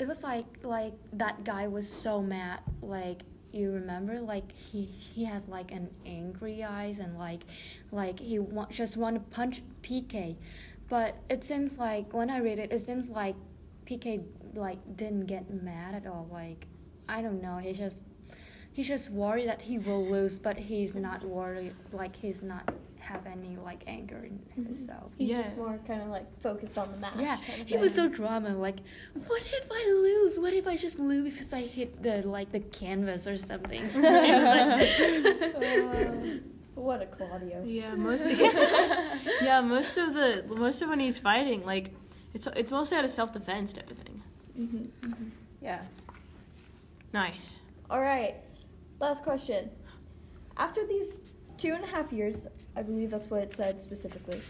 it 0.00 0.08
was 0.08 0.24
like 0.24 0.46
like 0.62 0.94
that 1.12 1.44
guy 1.44 1.66
was 1.68 1.88
so 1.88 2.22
mad. 2.22 2.60
Like 2.80 3.20
you 3.52 3.70
remember, 3.70 4.18
like 4.18 4.50
he 4.50 4.82
he 4.82 5.24
has 5.26 5.46
like 5.46 5.72
an 5.72 5.90
angry 6.06 6.64
eyes 6.64 6.98
and 6.98 7.18
like 7.18 7.42
like 7.92 8.18
he 8.18 8.38
wa- 8.38 8.66
just 8.70 8.96
want 8.96 9.16
to 9.16 9.20
punch 9.36 9.62
PK, 9.82 10.36
but 10.88 11.16
it 11.28 11.44
seems 11.44 11.76
like 11.76 12.12
when 12.14 12.30
I 12.30 12.38
read 12.38 12.58
it, 12.58 12.72
it 12.72 12.84
seems 12.84 13.10
like 13.10 13.36
PK 13.84 14.22
like 14.54 14.78
didn't 14.96 15.26
get 15.26 15.50
mad 15.62 15.94
at 15.94 16.06
all. 16.06 16.26
Like 16.32 16.66
I 17.06 17.20
don't 17.20 17.42
know, 17.42 17.58
he 17.58 17.74
just 17.74 17.98
he's 18.72 18.88
just 18.88 19.10
worried 19.10 19.48
that 19.48 19.60
he 19.60 19.78
will 19.78 20.06
lose, 20.06 20.38
but 20.38 20.56
he's 20.56 20.94
not 20.94 21.22
worried. 21.22 21.74
Like 21.92 22.16
he's 22.16 22.42
not 22.42 22.72
have 23.10 23.26
any 23.26 23.56
like 23.56 23.82
anger 23.86 24.24
in 24.24 24.38
himself. 24.64 25.12
He's 25.18 25.30
Yeah. 25.30 25.42
just 25.42 25.56
more 25.56 25.78
kind 25.86 26.02
of 26.02 26.08
like 26.08 26.26
focused 26.40 26.78
on 26.78 26.90
the 26.92 26.98
match. 26.98 27.14
Yeah, 27.18 27.36
kind 27.46 27.62
of 27.62 27.68
he 27.68 27.76
was 27.76 27.94
so 27.94 28.04
thing. 28.04 28.12
drama. 28.12 28.50
Like, 28.56 28.76
what 29.26 29.42
if 29.42 29.66
I 29.70 29.84
lose? 30.06 30.38
What 30.38 30.52
if 30.54 30.66
I 30.66 30.76
just 30.76 30.98
lose 30.98 31.34
because 31.34 31.52
I 31.52 31.62
hit 31.62 32.02
the 32.02 32.22
like 32.26 32.52
the 32.52 32.60
canvas 32.60 33.26
or 33.26 33.36
something? 33.36 33.82
Um, 33.96 34.00
what 36.74 37.02
a 37.02 37.06
Claudio. 37.06 37.62
Yeah, 37.64 37.94
most 38.08 38.26
of, 38.26 38.38
yeah, 39.42 39.60
most 39.60 39.96
of 39.98 40.14
the 40.14 40.44
most 40.48 40.82
of 40.82 40.88
when 40.88 41.00
he's 41.00 41.18
fighting, 41.18 41.64
like 41.64 41.92
it's 42.34 42.46
it's 42.56 42.70
mostly 42.70 42.96
out 42.98 43.04
of 43.04 43.10
self 43.10 43.32
defense 43.32 43.72
type 43.72 43.90
of 43.90 43.96
thing. 43.98 44.22
hmm 44.56 44.84
Yeah. 45.60 45.82
Nice. 47.12 47.58
All 47.90 48.00
right. 48.00 48.36
Last 49.00 49.24
question. 49.24 49.68
After 50.56 50.86
these 50.86 51.18
two 51.60 51.74
and 51.74 51.84
a 51.84 51.86
half 51.86 52.10
years, 52.12 52.46
I 52.74 52.82
believe 52.82 53.10
that's 53.10 53.28
what 53.28 53.42
it 53.42 53.54
said 53.54 53.80
specifically. 53.80 54.40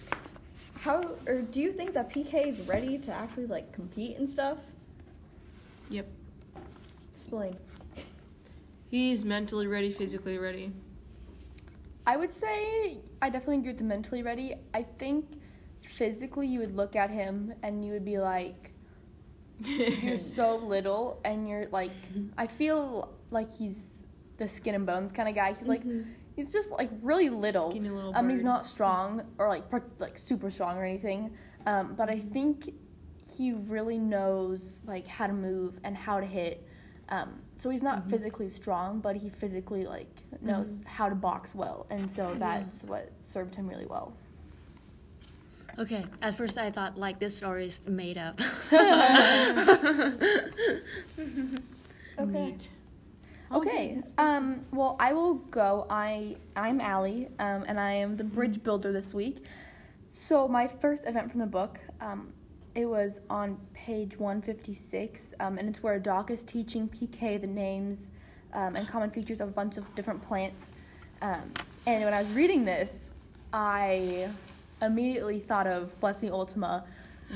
How 0.74 1.16
or 1.26 1.42
do 1.42 1.60
you 1.60 1.72
think 1.72 1.92
that 1.94 2.10
PK 2.10 2.46
is 2.46 2.60
ready 2.60 2.96
to 2.98 3.12
actually 3.12 3.46
like 3.46 3.72
compete 3.72 4.16
and 4.16 4.28
stuff? 4.28 4.58
Yep. 5.90 6.06
Explain. 7.16 7.56
He's 8.88 9.24
mentally 9.24 9.66
ready, 9.66 9.90
physically 9.90 10.38
ready. 10.38 10.72
I 12.06 12.16
would 12.16 12.32
say 12.32 13.00
I 13.20 13.28
definitely 13.28 13.58
agree 13.58 13.70
with 13.70 13.78
the 13.78 13.84
mentally 13.84 14.22
ready. 14.22 14.54
I 14.72 14.84
think 14.98 15.26
physically 15.96 16.46
you 16.46 16.60
would 16.60 16.74
look 16.74 16.96
at 16.96 17.10
him 17.10 17.52
and 17.62 17.84
you 17.84 17.92
would 17.92 18.04
be 18.04 18.18
like, 18.18 18.72
you're 20.02 20.16
so 20.36 20.56
little, 20.56 21.20
and 21.24 21.46
you're 21.46 21.66
like, 21.70 21.90
I 22.38 22.46
feel 22.46 23.12
like 23.30 23.52
he's 23.52 24.04
the 24.38 24.48
skin 24.48 24.74
and 24.74 24.86
bones 24.86 25.12
kind 25.12 25.28
of 25.28 25.34
guy. 25.34 25.54
He's 25.58 25.68
like, 25.68 25.84
Mhm. 25.84 26.06
He's 26.40 26.52
just 26.52 26.70
like 26.70 26.90
really 27.02 27.28
little. 27.30 27.70
Skinny 27.70 27.90
little 27.90 28.12
Um, 28.16 28.28
he's 28.30 28.42
not 28.42 28.66
strong 28.66 29.22
or 29.38 29.48
like 29.48 29.68
per- 29.70 29.82
like 29.98 30.18
super 30.18 30.50
strong 30.50 30.76
or 30.78 30.84
anything. 30.84 31.30
Um, 31.66 31.94
but 31.96 32.08
I 32.08 32.18
think 32.20 32.72
he 33.36 33.52
really 33.52 33.98
knows 33.98 34.80
like 34.86 35.06
how 35.06 35.26
to 35.26 35.32
move 35.32 35.78
and 35.84 35.96
how 35.96 36.18
to 36.20 36.26
hit. 36.26 36.66
Um, 37.10 37.40
so 37.58 37.68
he's 37.70 37.82
not 37.82 37.98
Mm-hmm. 38.00 38.10
physically 38.10 38.48
strong, 38.48 39.00
but 39.00 39.16
he 39.16 39.28
physically 39.28 39.84
like 39.86 40.08
knows 40.40 40.68
Mhm. 40.70 40.86
how 40.86 41.08
to 41.08 41.14
box 41.14 41.54
well, 41.54 41.86
and 41.90 42.10
so 42.10 42.34
that's 42.38 42.82
what 42.84 43.10
served 43.24 43.54
him 43.54 43.68
really 43.68 43.86
well. 43.86 44.12
okay, 45.78 46.04
at 46.22 46.36
first 46.36 46.56
I 46.58 46.70
thought 46.70 46.96
like 46.98 47.18
this 47.18 47.36
story 47.36 47.66
is 47.66 47.80
made 47.86 48.16
up. 48.18 48.40
Okay. 52.18 52.46
Neat. 52.50 52.68
Okay. 53.52 54.00
Um, 54.16 54.64
well, 54.70 54.96
I 55.00 55.12
will 55.12 55.34
go. 55.34 55.86
I 55.90 56.36
I'm 56.54 56.80
Allie, 56.80 57.28
um, 57.40 57.64
and 57.66 57.80
I 57.80 57.92
am 57.92 58.16
the 58.16 58.24
bridge 58.24 58.62
builder 58.62 58.92
this 58.92 59.12
week. 59.12 59.44
So 60.08 60.46
my 60.46 60.68
first 60.68 61.04
event 61.04 61.30
from 61.30 61.40
the 61.40 61.46
book, 61.46 61.78
um, 62.00 62.32
it 62.76 62.84
was 62.84 63.20
on 63.28 63.58
page 63.74 64.16
156, 64.18 65.34
um, 65.40 65.58
and 65.58 65.68
it's 65.68 65.82
where 65.82 65.98
Doc 65.98 66.30
is 66.30 66.44
teaching 66.44 66.88
PK 66.88 67.40
the 67.40 67.46
names 67.46 68.08
um, 68.52 68.76
and 68.76 68.86
common 68.86 69.10
features 69.10 69.40
of 69.40 69.48
a 69.48 69.52
bunch 69.52 69.76
of 69.76 69.94
different 69.96 70.22
plants. 70.22 70.72
Um, 71.20 71.52
and 71.86 72.04
when 72.04 72.14
I 72.14 72.22
was 72.22 72.30
reading 72.32 72.64
this, 72.64 73.10
I 73.52 74.28
immediately 74.80 75.40
thought 75.40 75.66
of 75.66 75.98
Bless 75.98 76.22
Me 76.22 76.30
Ultima 76.30 76.84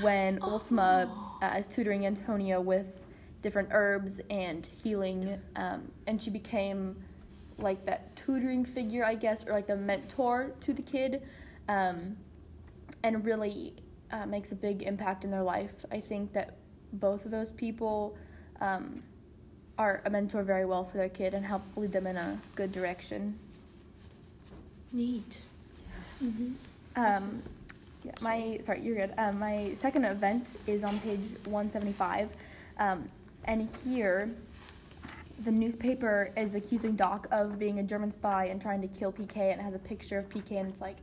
when 0.00 0.40
Ultima 0.42 1.38
uh, 1.42 1.58
is 1.58 1.66
tutoring 1.66 2.06
Antonio 2.06 2.60
with 2.60 3.03
different 3.44 3.68
herbs 3.70 4.20
and 4.30 4.68
healing. 4.82 5.40
Um, 5.54 5.92
and 6.08 6.20
she 6.20 6.30
became 6.30 6.96
like 7.58 7.86
that 7.86 8.16
tutoring 8.16 8.64
figure, 8.64 9.04
I 9.04 9.14
guess, 9.14 9.44
or 9.46 9.52
like 9.52 9.68
the 9.68 9.76
mentor 9.76 10.50
to 10.62 10.72
the 10.72 10.82
kid, 10.82 11.22
um, 11.68 12.16
and 13.04 13.24
really 13.24 13.74
uh, 14.10 14.26
makes 14.26 14.50
a 14.50 14.56
big 14.56 14.82
impact 14.82 15.22
in 15.22 15.30
their 15.30 15.42
life. 15.42 15.70
I 15.92 16.00
think 16.00 16.32
that 16.32 16.56
both 16.94 17.24
of 17.24 17.30
those 17.30 17.52
people 17.52 18.16
um, 18.60 19.02
are 19.78 20.02
a 20.04 20.10
mentor 20.10 20.42
very 20.42 20.64
well 20.64 20.84
for 20.84 20.96
their 20.96 21.08
kid 21.08 21.34
and 21.34 21.44
help 21.44 21.62
lead 21.76 21.92
them 21.92 22.06
in 22.06 22.16
a 22.16 22.40
good 22.56 22.72
direction. 22.72 23.38
Neat. 24.92 25.42
Um, 26.96 27.42
yeah, 28.04 28.12
my 28.20 28.60
sorry, 28.64 28.82
you're 28.82 28.96
good. 28.96 29.12
Um, 29.18 29.38
my 29.38 29.74
second 29.80 30.04
event 30.04 30.56
is 30.66 30.84
on 30.84 30.98
page 31.00 31.20
175, 31.44 32.28
um, 32.78 33.08
and 33.44 33.68
here, 33.84 34.30
the 35.44 35.50
newspaper 35.50 36.30
is 36.36 36.54
accusing 36.54 36.96
Doc 36.96 37.26
of 37.30 37.58
being 37.58 37.78
a 37.80 37.82
German 37.82 38.12
spy 38.12 38.46
and 38.46 38.60
trying 38.60 38.80
to 38.80 38.88
kill 38.88 39.12
PK, 39.12 39.36
and 39.36 39.60
it 39.60 39.64
has 39.64 39.74
a 39.74 39.78
picture 39.78 40.18
of 40.18 40.28
PK, 40.28 40.58
and 40.58 40.68
it's 40.68 40.80
like 40.80 40.96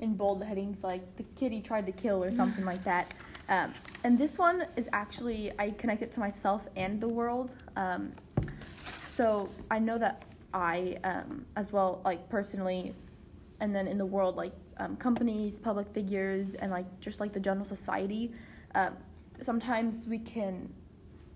in 0.00 0.14
bold 0.14 0.42
headings 0.42 0.84
like 0.84 1.16
the 1.16 1.22
kid 1.36 1.52
he 1.52 1.60
tried 1.60 1.86
to 1.86 1.92
kill 1.92 2.22
or 2.22 2.30
something 2.30 2.64
like 2.64 2.82
that. 2.84 3.14
Um, 3.48 3.72
and 4.04 4.18
this 4.18 4.36
one 4.38 4.66
is 4.76 4.88
actually 4.92 5.52
I 5.58 5.70
connect 5.70 6.02
it 6.02 6.12
to 6.14 6.20
myself 6.20 6.62
and 6.76 7.00
the 7.00 7.08
world. 7.08 7.54
Um, 7.76 8.12
so 9.14 9.48
I 9.70 9.78
know 9.78 9.98
that 9.98 10.24
I, 10.52 10.98
um, 11.04 11.46
as 11.56 11.72
well, 11.72 12.02
like 12.04 12.28
personally, 12.28 12.94
and 13.60 13.74
then 13.74 13.86
in 13.86 13.98
the 13.98 14.06
world, 14.06 14.36
like 14.36 14.52
um, 14.78 14.96
companies, 14.96 15.58
public 15.58 15.88
figures, 15.94 16.54
and 16.54 16.70
like 16.70 16.86
just 17.00 17.20
like 17.20 17.32
the 17.32 17.40
general 17.40 17.66
society, 17.66 18.32
um, 18.74 18.96
sometimes 19.42 20.06
we 20.06 20.18
can 20.18 20.68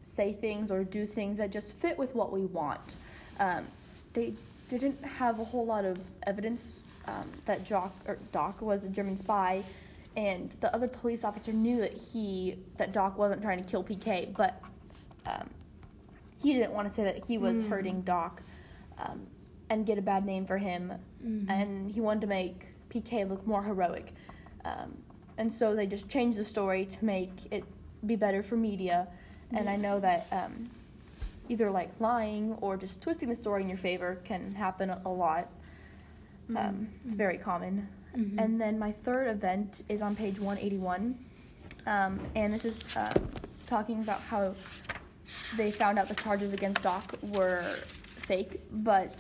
say 0.04 0.32
things 0.32 0.70
or 0.70 0.84
do 0.84 1.06
things 1.06 1.38
that 1.38 1.50
just 1.50 1.74
fit 1.76 1.98
with 1.98 2.14
what 2.14 2.32
we 2.32 2.42
want. 2.46 2.96
Um, 3.38 3.66
they 4.12 4.34
didn't 4.68 5.02
have 5.04 5.38
a 5.38 5.44
whole 5.44 5.64
lot 5.66 5.84
of 5.84 5.98
evidence 6.26 6.72
um, 7.06 7.30
that 7.46 7.64
Jock 7.64 7.94
or 8.06 8.18
Doc 8.32 8.60
was 8.60 8.84
a 8.84 8.88
German 8.88 9.16
spy, 9.16 9.62
and 10.16 10.50
the 10.60 10.72
other 10.74 10.88
police 10.88 11.24
officer 11.24 11.52
knew 11.52 11.80
that 11.80 11.92
he 11.92 12.56
that 12.76 12.92
Doc 12.92 13.16
wasn't 13.18 13.42
trying 13.42 13.62
to 13.62 13.68
kill 13.70 13.82
PK, 13.84 14.34
but 14.36 14.60
um, 15.26 15.48
he 16.42 16.52
didn't 16.52 16.72
want 16.72 16.88
to 16.88 16.94
say 16.94 17.04
that 17.04 17.24
he 17.24 17.38
was 17.38 17.58
Mm. 17.58 17.68
hurting 17.68 18.00
Doc 18.02 18.42
um, 18.98 19.26
and 19.70 19.86
get 19.86 19.98
a 19.98 20.02
bad 20.02 20.24
name 20.26 20.44
for 20.46 20.58
him, 20.58 20.92
and 21.48 21.90
he 21.90 22.00
wanted 22.00 22.20
to 22.22 22.26
make 22.26 22.66
PK 22.90 23.28
look 23.28 23.46
more 23.46 23.62
heroic. 23.62 24.12
Um, 24.64 24.96
and 25.38 25.50
so 25.52 25.74
they 25.74 25.86
just 25.86 26.08
changed 26.08 26.38
the 26.38 26.44
story 26.44 26.84
to 26.84 27.04
make 27.04 27.30
it 27.50 27.64
be 28.06 28.16
better 28.16 28.42
for 28.42 28.56
media. 28.56 29.06
And 29.52 29.68
I 29.68 29.76
know 29.76 30.00
that 30.00 30.26
um, 30.32 30.70
either 31.48 31.70
like 31.70 31.90
lying 31.98 32.56
or 32.60 32.76
just 32.76 33.00
twisting 33.02 33.28
the 33.28 33.36
story 33.36 33.62
in 33.62 33.68
your 33.68 33.78
favor 33.78 34.18
can 34.24 34.54
happen 34.54 34.90
a, 34.90 35.08
lot. 35.08 35.48
Um, 36.56 36.88
it's 37.04 37.14
very 37.14 37.38
common. 37.38 37.88
Mhm. 38.16 38.42
And 38.42 38.60
then 38.60 38.78
my 38.78 38.92
third 39.04 39.28
event 39.28 39.82
is 39.88 40.02
on 40.02 40.16
page 40.16 40.38
181. 40.40 41.16
Um, 41.86 42.20
and 42.34 42.52
this 42.52 42.64
is 42.64 42.80
um, 42.96 43.28
talking 43.66 44.00
about 44.00 44.20
how 44.20 44.54
they 45.56 45.70
found 45.70 45.98
out 45.98 46.08
the 46.08 46.14
charges 46.14 46.52
against 46.52 46.82
Doc 46.82 47.14
were 47.22 47.64
fake, 48.18 48.60
but 48.70 49.14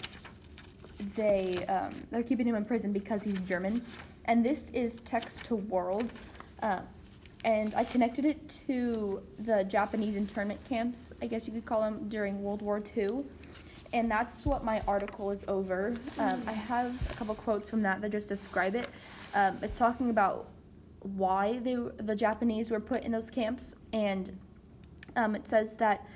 they 1.16 1.64
um, 1.68 1.94
they're 2.10 2.22
keeping 2.22 2.46
him 2.46 2.54
in 2.54 2.64
prison 2.64 2.92
because 2.92 3.22
he's 3.22 3.38
German. 3.40 3.84
And 4.26 4.44
this 4.44 4.70
is 4.70 5.00
text 5.04 5.44
to 5.46 5.56
world, 5.56 6.10
uh, 6.62 6.80
and 7.44 7.74
I 7.74 7.84
connected 7.84 8.24
it 8.24 8.56
to 8.66 9.22
the 9.38 9.64
Japanese 9.64 10.16
internment 10.16 10.60
camps, 10.68 11.12
I 11.22 11.26
guess 11.26 11.46
you 11.46 11.52
could 11.52 11.64
call 11.64 11.80
them, 11.80 12.08
during 12.08 12.42
World 12.42 12.62
War 12.62 12.82
II. 12.96 13.24
And 13.92 14.10
that's 14.10 14.44
what 14.44 14.62
my 14.62 14.82
article 14.86 15.30
is 15.30 15.44
over. 15.48 15.96
Um, 16.18 16.42
I 16.46 16.52
have 16.52 16.94
a 17.10 17.14
couple 17.14 17.34
quotes 17.34 17.70
from 17.70 17.82
that 17.82 18.00
that 18.02 18.12
just 18.12 18.28
describe 18.28 18.74
it. 18.74 18.88
Um, 19.34 19.58
it's 19.62 19.78
talking 19.78 20.10
about 20.10 20.48
why 21.00 21.58
they 21.60 21.76
the 21.98 22.14
Japanese 22.14 22.70
were 22.70 22.80
put 22.80 23.02
in 23.02 23.10
those 23.10 23.30
camps, 23.30 23.74
and 23.92 24.36
um, 25.16 25.34
it 25.34 25.48
says 25.48 25.76
that 25.76 26.06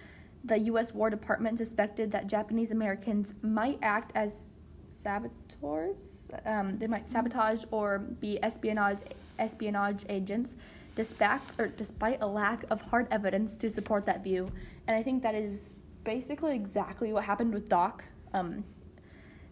the 0.45 0.59
U.S. 0.59 0.93
War 0.93 1.11
Department 1.11 1.59
suspected 1.59 2.13
that 2.13 2.27
Japanese 2.27 2.71
Americans 2.71 3.33
might 3.43 3.79
act 3.83 4.13
as 4.15 4.43
saboteurs. 4.89 5.99
Um, 6.45 6.79
they 6.79 6.87
might 6.87 7.11
sabotage 7.11 7.65
or 7.71 7.99
be 7.99 8.43
espionage 8.43 8.99
espionage 9.39 10.05
agents, 10.09 10.55
despite 10.95 11.41
or 11.59 11.69
despite 11.69 12.21
a 12.21 12.27
lack 12.27 12.65
of 12.71 12.81
hard 12.81 13.09
evidence 13.11 13.55
to 13.57 13.71
support 13.71 14.07
that 14.07 14.23
view. 14.23 14.51
And 14.87 14.97
I 14.97 15.03
think 15.03 15.23
that 15.23 15.35
is 15.35 15.73
basically 16.05 16.55
exactly 16.55 17.13
what 17.13 17.25
happened 17.25 17.53
with 17.53 17.69
Doc. 17.69 18.05
Um, 18.33 18.65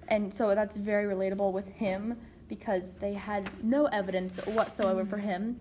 and 0.08 0.32
so 0.32 0.54
that's 0.54 0.76
very 0.76 1.12
relatable 1.12 1.52
with 1.52 1.68
him 1.68 2.16
because 2.48 2.94
they 3.00 3.14
had 3.14 3.48
no 3.64 3.86
evidence 3.86 4.36
whatsoever 4.46 5.06
for 5.06 5.16
him. 5.16 5.58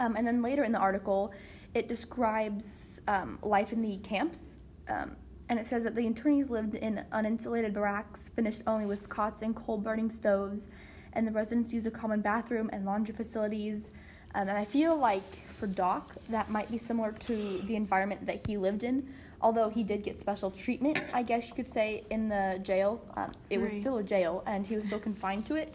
Um, 0.00 0.16
and 0.16 0.26
then 0.26 0.42
later 0.42 0.64
in 0.64 0.72
the 0.72 0.78
article, 0.78 1.32
it 1.74 1.88
describes 1.88 3.00
um, 3.08 3.38
life 3.42 3.72
in 3.72 3.80
the 3.80 3.96
camps. 3.98 4.58
Um, 4.88 5.16
and 5.48 5.58
it 5.58 5.64
says 5.64 5.84
that 5.84 5.94
the 5.94 6.02
internees 6.02 6.50
lived 6.50 6.74
in 6.74 7.04
uninsulated 7.12 7.72
barracks, 7.72 8.28
finished 8.36 8.62
only 8.66 8.84
with 8.84 9.08
cots 9.08 9.42
and 9.42 9.56
coal 9.56 9.78
burning 9.78 10.10
stoves, 10.10 10.68
and 11.14 11.26
the 11.26 11.32
residents 11.32 11.72
used 11.72 11.86
a 11.86 11.90
common 11.90 12.20
bathroom 12.20 12.68
and 12.72 12.84
laundry 12.84 13.14
facilities. 13.14 13.90
Um, 14.34 14.48
and 14.48 14.58
I 14.58 14.64
feel 14.64 14.96
like 14.96 15.22
for 15.56 15.66
Doc, 15.66 16.14
that 16.28 16.50
might 16.50 16.70
be 16.70 16.78
similar 16.78 17.12
to 17.12 17.58
the 17.62 17.76
environment 17.76 18.24
that 18.26 18.46
he 18.46 18.56
lived 18.56 18.84
in. 18.84 19.08
Although 19.40 19.68
he 19.68 19.84
did 19.84 20.02
get 20.02 20.18
special 20.18 20.50
treatment, 20.50 20.98
I 21.12 21.22
guess 21.22 21.48
you 21.48 21.54
could 21.54 21.68
say, 21.68 22.04
in 22.10 22.28
the 22.28 22.58
jail. 22.62 23.00
Um, 23.16 23.32
it 23.50 23.60
was 23.60 23.72
still 23.72 23.98
a 23.98 24.02
jail, 24.02 24.42
and 24.46 24.66
he 24.66 24.74
was 24.74 24.84
still 24.84 24.98
confined 24.98 25.46
to 25.46 25.54
it. 25.54 25.72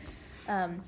Um, 0.50 0.82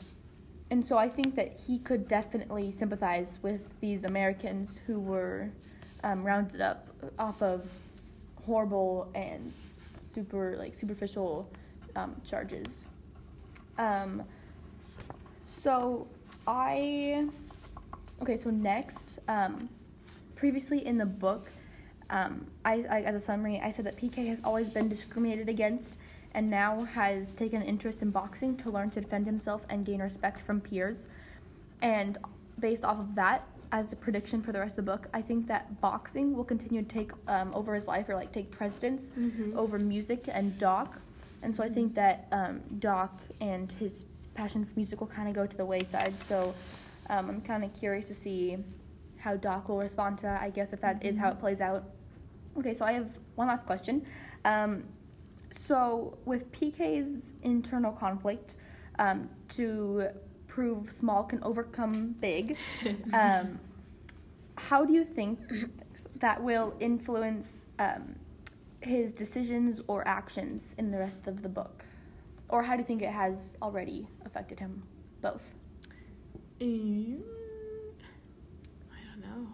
and 0.72 0.86
so 0.86 0.98
I 0.98 1.08
think 1.08 1.36
that 1.36 1.58
he 1.58 1.80
could 1.80 2.08
definitely 2.08 2.72
sympathize 2.72 3.38
with 3.42 3.62
these 3.80 4.04
Americans 4.04 4.80
who 4.86 5.00
were 5.00 5.50
um, 6.04 6.24
rounded 6.24 6.60
up 6.60 6.88
off 7.18 7.42
of 7.42 7.66
horrible 8.46 9.10
and 9.16 9.54
super 10.14 10.56
like 10.58 10.76
superficial 10.76 11.50
um, 11.96 12.16
charges. 12.26 12.86
Um, 13.78 14.24
so 15.64 16.08
I 16.48 17.28
okay. 18.22 18.38
So 18.38 18.50
next, 18.50 19.20
um, 19.28 19.70
previously 20.36 20.86
in 20.86 20.98
the 20.98 21.06
book, 21.06 21.50
um, 22.10 22.46
I, 22.64 22.86
I 22.90 23.02
as 23.02 23.16
a 23.16 23.20
summary, 23.20 23.60
I 23.64 23.72
said 23.72 23.86
that 23.86 23.98
PK 23.98 24.28
has 24.28 24.42
always 24.44 24.70
been 24.70 24.88
discriminated 24.90 25.50
against 25.50 25.98
and 26.34 26.50
now 26.50 26.84
has 26.84 27.34
taken 27.34 27.62
an 27.62 27.68
interest 27.68 28.02
in 28.02 28.12
boxing 28.12 28.58
to 28.58 28.70
learn 28.70 28.90
to 28.92 29.02
defend 29.02 29.26
himself 29.26 29.62
and 29.70 29.86
gain 29.86 30.02
respect 30.02 30.42
from 30.42 30.60
peers. 30.60 31.08
And 31.82 32.18
based 32.60 32.84
off 32.84 33.00
of 33.00 33.16
that, 33.16 33.48
as 33.72 33.92
a 33.92 33.96
prediction 33.96 34.42
for 34.42 34.52
the 34.52 34.60
rest 34.60 34.78
of 34.78 34.86
the 34.86 34.92
book, 34.92 35.08
I 35.14 35.22
think 35.22 35.48
that 35.48 35.82
boxing 35.82 36.36
will 36.36 36.44
continue 36.44 36.82
to 36.84 36.88
take 36.88 37.12
um, 37.28 37.52
over 37.54 37.74
his 37.74 37.88
life 37.88 38.08
or 38.10 38.16
like 38.16 38.32
take 38.32 38.52
precedence 38.52 39.12
over 39.58 39.80
music 39.80 40.26
and 40.28 40.58
Doc. 40.60 40.98
And 41.42 41.54
so 41.54 41.64
I 41.64 41.70
think 41.70 41.94
that 41.96 42.28
um, 42.32 42.62
Doc 42.80 43.18
and 43.42 43.72
his 43.74 44.06
passion 44.34 44.66
for 44.66 44.72
music 44.76 45.00
will 45.00 45.08
kind 45.08 45.28
of 45.28 45.36
go 45.36 45.46
to 45.46 45.58
the 45.58 45.66
wayside. 45.66 46.14
So 46.28 46.54
um, 47.10 47.30
I'm 47.30 47.42
kind 47.42 47.64
of 47.64 47.74
curious 47.74 48.06
to 48.08 48.14
see 48.14 48.58
how 49.18 49.36
Doc 49.36 49.70
will 49.70 49.80
respond 49.80 50.18
to 50.20 50.24
that, 50.24 50.42
I 50.42 50.50
guess, 50.50 50.74
if 50.74 50.82
that 50.82 51.04
is 51.04 51.18
how 51.18 51.30
it 51.30 51.40
plays 51.40 51.62
out. 51.62 51.84
Okay, 52.58 52.74
so 52.74 52.86
I 52.86 52.92
have 52.94 53.10
one 53.36 53.48
last 53.48 53.66
question. 53.66 54.06
Um, 54.46 54.84
so, 55.58 56.18
with 56.26 56.52
PK's 56.52 57.34
internal 57.44 57.92
conflict, 57.92 58.58
um, 59.00 59.30
to 59.50 60.10
prove 60.48 60.92
small 60.92 61.24
can 61.24 61.42
overcome 61.44 62.16
big, 62.20 62.58
um, 63.14 63.60
how 64.58 64.86
do 64.86 64.94
you 64.94 65.04
think 65.04 65.40
that 66.20 66.42
will 66.42 66.76
influence 66.80 67.66
um, 67.80 68.16
his 68.82 69.14
decisions 69.14 69.82
or 69.88 70.08
actions 70.08 70.76
in 70.78 70.92
the 70.92 70.98
rest 70.98 71.28
of 71.28 71.42
the 71.42 71.50
book? 71.50 71.84
Or 72.50 72.62
how 72.62 72.74
do 72.74 72.80
you 72.80 72.86
think 72.86 73.02
it 73.02 73.12
has 73.12 73.54
already 73.62 74.08
affected 74.26 74.60
him? 74.60 74.84
Both. 75.22 75.56
Mm, 76.62 77.20
I 78.92 78.98
don't 79.10 79.22
know. 79.22 79.48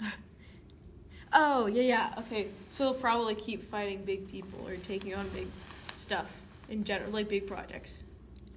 oh 1.32 1.66
yeah, 1.66 1.82
yeah. 1.82 2.14
Okay, 2.18 2.48
so 2.68 2.84
he'll 2.84 2.94
probably 2.94 3.34
keep 3.34 3.70
fighting 3.70 4.04
big 4.04 4.28
people 4.30 4.58
or 4.66 4.76
taking 4.76 5.14
on 5.14 5.28
big 5.30 5.46
stuff 5.96 6.30
in 6.68 6.84
general, 6.84 7.10
like 7.10 7.28
big 7.28 7.46
projects. 7.46 8.02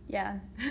Yeah. 0.08 0.40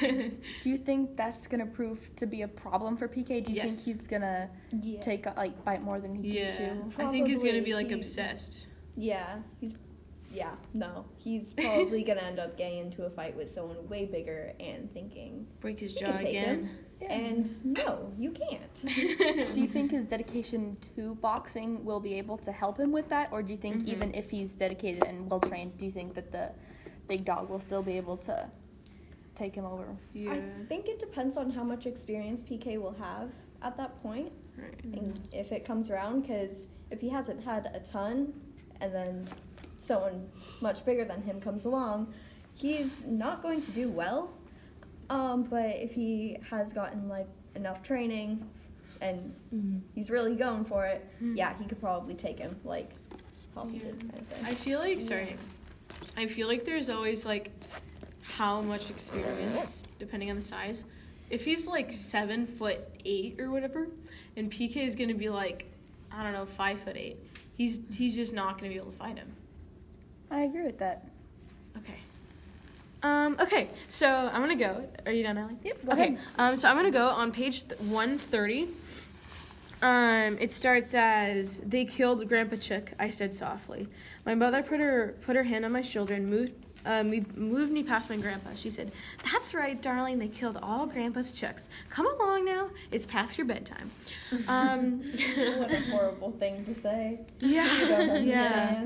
Do 0.00 0.30
you 0.70 0.78
think 0.78 1.16
that's 1.16 1.46
gonna 1.46 1.66
prove 1.66 1.98
to 2.16 2.26
be 2.26 2.42
a 2.42 2.48
problem 2.48 2.96
for 2.96 3.06
PK? 3.08 3.44
Do 3.44 3.50
you 3.52 3.56
Yes. 3.62 3.84
think 3.84 3.98
he's 3.98 4.06
gonna 4.06 4.48
Yeah. 4.82 5.00
take 5.00 5.26
like 5.36 5.62
bite 5.64 5.82
more 5.82 6.00
than 6.00 6.14
he 6.14 6.38
yeah, 6.40 6.56
can 6.56 6.90
chew? 6.90 7.02
I 7.02 7.10
think 7.10 7.28
he's 7.28 7.42
gonna 7.42 7.60
be 7.62 7.74
like 7.74 7.88
he- 7.88 7.94
obsessed. 7.94 8.68
Yeah, 8.96 9.38
he's 9.60 9.74
yeah, 10.32 10.52
no, 10.74 11.04
he's 11.16 11.52
probably 11.54 12.02
gonna 12.02 12.20
end 12.22 12.38
up 12.38 12.56
getting 12.56 12.78
into 12.78 13.04
a 13.04 13.10
fight 13.10 13.36
with 13.36 13.50
someone 13.50 13.86
way 13.88 14.04
bigger 14.06 14.52
and 14.60 14.92
thinking, 14.92 15.46
Break 15.60 15.80
his 15.80 15.94
jaw 15.94 16.06
can 16.06 16.18
take 16.18 16.28
again. 16.30 16.70
and 17.08 17.64
no, 17.64 18.12
you 18.18 18.30
can't. 18.32 18.74
Do 19.52 19.60
you 19.60 19.68
think 19.68 19.90
his 19.90 20.04
dedication 20.06 20.76
to 20.96 21.14
boxing 21.16 21.84
will 21.84 22.00
be 22.00 22.14
able 22.14 22.38
to 22.38 22.52
help 22.52 22.78
him 22.78 22.92
with 22.92 23.08
that, 23.10 23.28
or 23.32 23.42
do 23.42 23.52
you 23.52 23.58
think 23.58 23.84
Mhm. 23.84 23.88
even 23.88 24.14
if 24.14 24.30
he's 24.30 24.52
dedicated 24.52 25.04
and 25.04 25.28
well 25.30 25.40
trained, 25.40 25.76
do 25.78 25.84
you 25.84 25.92
think 25.92 26.14
that 26.14 26.30
the 26.32 26.52
big 27.08 27.24
dog 27.24 27.48
will 27.50 27.60
still 27.60 27.82
be 27.82 27.96
able 27.96 28.16
to 28.18 28.48
take 29.34 29.54
him 29.54 29.64
over? 29.64 29.96
yeah. 30.14 30.32
I 30.32 30.64
think 30.68 30.86
it 30.88 30.98
depends 31.00 31.36
on 31.36 31.50
how 31.50 31.64
much 31.64 31.86
experience 31.86 32.42
PK 32.42 32.80
will 32.80 32.92
have 32.94 33.30
at 33.62 33.76
that 33.76 34.00
point, 34.02 34.32
Right. 34.56 34.84
and 34.84 35.28
if 35.32 35.52
it 35.52 35.64
comes 35.64 35.90
around. 35.90 36.22
Because 36.22 36.66
if 36.90 37.00
he 37.00 37.08
hasn't 37.08 37.42
had 37.42 37.70
a 37.74 37.80
ton, 37.80 38.32
and 38.80 38.92
then 38.94 39.28
someone 39.86 40.28
much 40.60 40.84
bigger 40.84 41.04
than 41.04 41.22
him 41.22 41.40
comes 41.40 41.64
along, 41.64 42.12
he's 42.54 42.90
not 43.06 43.42
going 43.42 43.60
to 43.62 43.70
do 43.72 43.88
well. 43.88 44.30
Um, 45.10 45.42
but 45.42 45.76
if 45.76 45.92
he 45.92 46.38
has 46.48 46.72
gotten 46.72 47.08
like 47.08 47.26
enough 47.54 47.82
training, 47.82 48.48
and 49.00 49.34
Mhm. 49.52 49.80
he's 49.94 50.10
really 50.10 50.36
going 50.36 50.64
for 50.64 50.86
it, 50.86 51.04
Hmm. 51.18 51.34
yeah, 51.36 51.58
he 51.58 51.64
could 51.64 51.80
probably 51.80 52.14
take 52.14 52.38
him 52.38 52.56
like 52.64 52.90
Hoppy 53.54 53.72
Yeah. 53.78 53.84
did 53.90 54.00
kind 54.00 54.18
of. 54.18 54.46
I 54.46 54.54
feel 54.54 54.78
like 54.78 54.98
sorry. 55.00 55.36
I 56.16 56.26
feel 56.26 56.48
like 56.48 56.64
there's 56.64 56.88
always 56.88 57.26
like 57.26 57.50
how 58.22 58.62
much 58.62 58.88
experience 58.88 59.84
depending 59.98 60.30
on 60.30 60.36
the 60.36 60.42
size. 60.42 60.84
If 61.28 61.44
he's 61.44 61.66
like 61.66 61.92
seven 61.92 62.46
foot 62.46 62.80
eight 63.04 63.38
or 63.40 63.50
whatever, 63.50 63.88
and 64.36 64.50
PK 64.50 64.76
is 64.86 64.94
gonna 64.96 65.14
be 65.14 65.28
like, 65.28 65.66
I 66.10 66.22
don't 66.22 66.32
know, 66.32 66.46
five 66.46 66.78
foot 66.80 66.96
eight. 66.96 67.18
He's 67.58 67.80
he's 67.94 68.14
just 68.14 68.32
not 68.32 68.56
gonna 68.56 68.70
be 68.70 68.76
able 68.76 68.92
to 68.92 68.96
fight 68.96 69.18
him. 69.18 69.30
I 70.32 70.44
agree 70.44 70.64
with 70.64 70.78
that. 70.78 71.04
Okay. 71.76 71.98
Um, 73.02 73.36
okay, 73.38 73.68
so 73.88 74.08
I'm 74.08 74.40
gonna 74.40 74.56
go. 74.56 74.88
Are 75.04 75.12
you 75.12 75.22
done, 75.22 75.36
Ellie? 75.36 75.56
Yep. 75.62 75.84
Go 75.84 75.92
okay. 75.92 76.02
ahead. 76.02 76.18
Um, 76.38 76.56
so 76.56 76.68
I'm 76.68 76.76
gonna 76.76 76.90
go 76.90 77.08
on 77.08 77.32
page 77.32 77.68
th- 77.68 77.78
130. 77.80 78.68
Um, 79.82 80.38
it 80.40 80.52
starts 80.52 80.94
as 80.94 81.58
they 81.58 81.84
killed 81.84 82.26
Grandpa 82.28 82.56
Chook. 82.56 82.92
I 82.98 83.10
said 83.10 83.34
softly. 83.34 83.88
My 84.24 84.34
mother 84.34 84.62
put 84.62 84.80
her 84.80 85.16
put 85.22 85.36
her 85.36 85.42
hand 85.42 85.66
on 85.66 85.72
my 85.72 85.82
shoulder 85.82 86.14
and 86.14 86.30
moved. 86.30 86.54
Me, 86.84 87.24
moved 87.34 87.72
me 87.72 87.82
past 87.82 88.10
my 88.10 88.16
grandpa. 88.16 88.50
She 88.54 88.70
said, 88.70 88.92
"That's 89.22 89.54
right, 89.54 89.80
darling. 89.80 90.18
They 90.18 90.28
killed 90.28 90.58
all 90.62 90.86
Grandpa's 90.86 91.32
chicks. 91.32 91.68
Come 91.90 92.06
along 92.06 92.44
now. 92.44 92.70
It's 92.90 93.06
past 93.06 93.38
your 93.38 93.46
bedtime." 93.46 93.90
Um, 94.48 95.00
what 95.58 95.70
a 95.70 95.80
horrible 95.90 96.32
thing 96.32 96.64
to 96.64 96.74
say. 96.74 97.20
yeah, 97.40 98.14
yeah. 98.18 98.84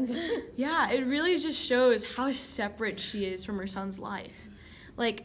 Yeah, 0.56 0.90
it 0.90 1.06
really 1.06 1.38
just 1.38 1.58
shows 1.58 2.04
how 2.04 2.30
separate 2.32 3.00
she 3.00 3.24
is 3.24 3.44
from 3.44 3.58
her 3.58 3.66
son's 3.66 3.98
life. 3.98 4.48
Like 4.96 5.24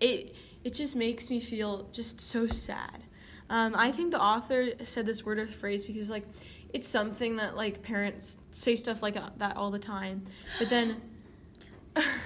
it 0.00 0.34
it 0.64 0.72
just 0.72 0.96
makes 0.96 1.30
me 1.30 1.40
feel 1.40 1.88
just 1.92 2.20
so 2.20 2.46
sad. 2.46 3.02
Um, 3.50 3.74
I 3.76 3.92
think 3.92 4.10
the 4.10 4.20
author 4.20 4.70
said 4.82 5.04
this 5.04 5.24
word 5.24 5.38
or 5.38 5.46
phrase 5.46 5.84
because 5.84 6.08
like 6.08 6.26
it's 6.72 6.88
something 6.88 7.36
that 7.36 7.56
like 7.56 7.82
parents 7.82 8.38
say 8.50 8.74
stuff 8.74 9.02
like 9.02 9.16
uh, 9.16 9.30
that 9.36 9.56
all 9.56 9.70
the 9.70 9.78
time. 9.78 10.24
But 10.58 10.70
then 10.70 11.00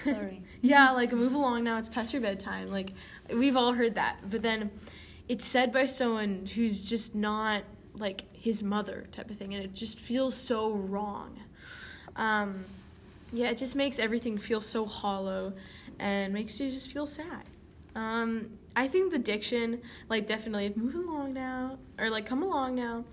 Sorry. 0.02 0.42
yeah, 0.60 0.90
like 0.90 1.12
move 1.12 1.34
along 1.34 1.64
now, 1.64 1.78
it's 1.78 1.88
past 1.88 2.12
your 2.12 2.22
bedtime. 2.22 2.70
Like 2.70 2.92
we've 3.32 3.56
all 3.56 3.72
heard 3.72 3.94
that. 3.96 4.18
But 4.28 4.42
then 4.42 4.70
it's 5.28 5.44
said 5.44 5.72
by 5.72 5.86
someone 5.86 6.46
who's 6.54 6.84
just 6.84 7.14
not 7.14 7.62
like 7.94 8.24
his 8.32 8.62
mother 8.62 9.06
type 9.12 9.30
of 9.30 9.36
thing 9.36 9.54
and 9.54 9.64
it 9.64 9.74
just 9.74 9.98
feels 9.98 10.34
so 10.34 10.72
wrong. 10.72 11.38
Um 12.16 12.64
yeah, 13.30 13.50
it 13.50 13.58
just 13.58 13.76
makes 13.76 13.98
everything 13.98 14.38
feel 14.38 14.62
so 14.62 14.86
hollow 14.86 15.52
and 15.98 16.32
makes 16.32 16.58
you 16.58 16.70
just 16.70 16.90
feel 16.90 17.06
sad. 17.06 17.44
Um 17.94 18.50
I 18.74 18.86
think 18.88 19.12
the 19.12 19.18
diction, 19.18 19.82
like 20.08 20.26
definitely 20.26 20.72
move 20.76 20.94
along 20.94 21.34
now 21.34 21.78
or 21.98 22.08
like 22.10 22.24
come 22.26 22.42
along 22.42 22.76
now. 22.76 23.04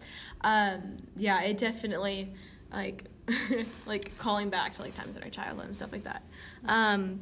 Um 0.41 0.97
yeah, 1.17 1.41
it 1.41 1.57
definitely 1.57 2.33
like 2.71 3.05
like 3.85 4.17
calling 4.17 4.49
back 4.49 4.73
to 4.73 4.81
like 4.81 4.95
times 4.95 5.15
in 5.15 5.23
our 5.23 5.29
childhood 5.29 5.65
and 5.65 5.75
stuff 5.75 5.91
like 5.91 6.03
that. 6.03 6.23
Um, 6.67 7.19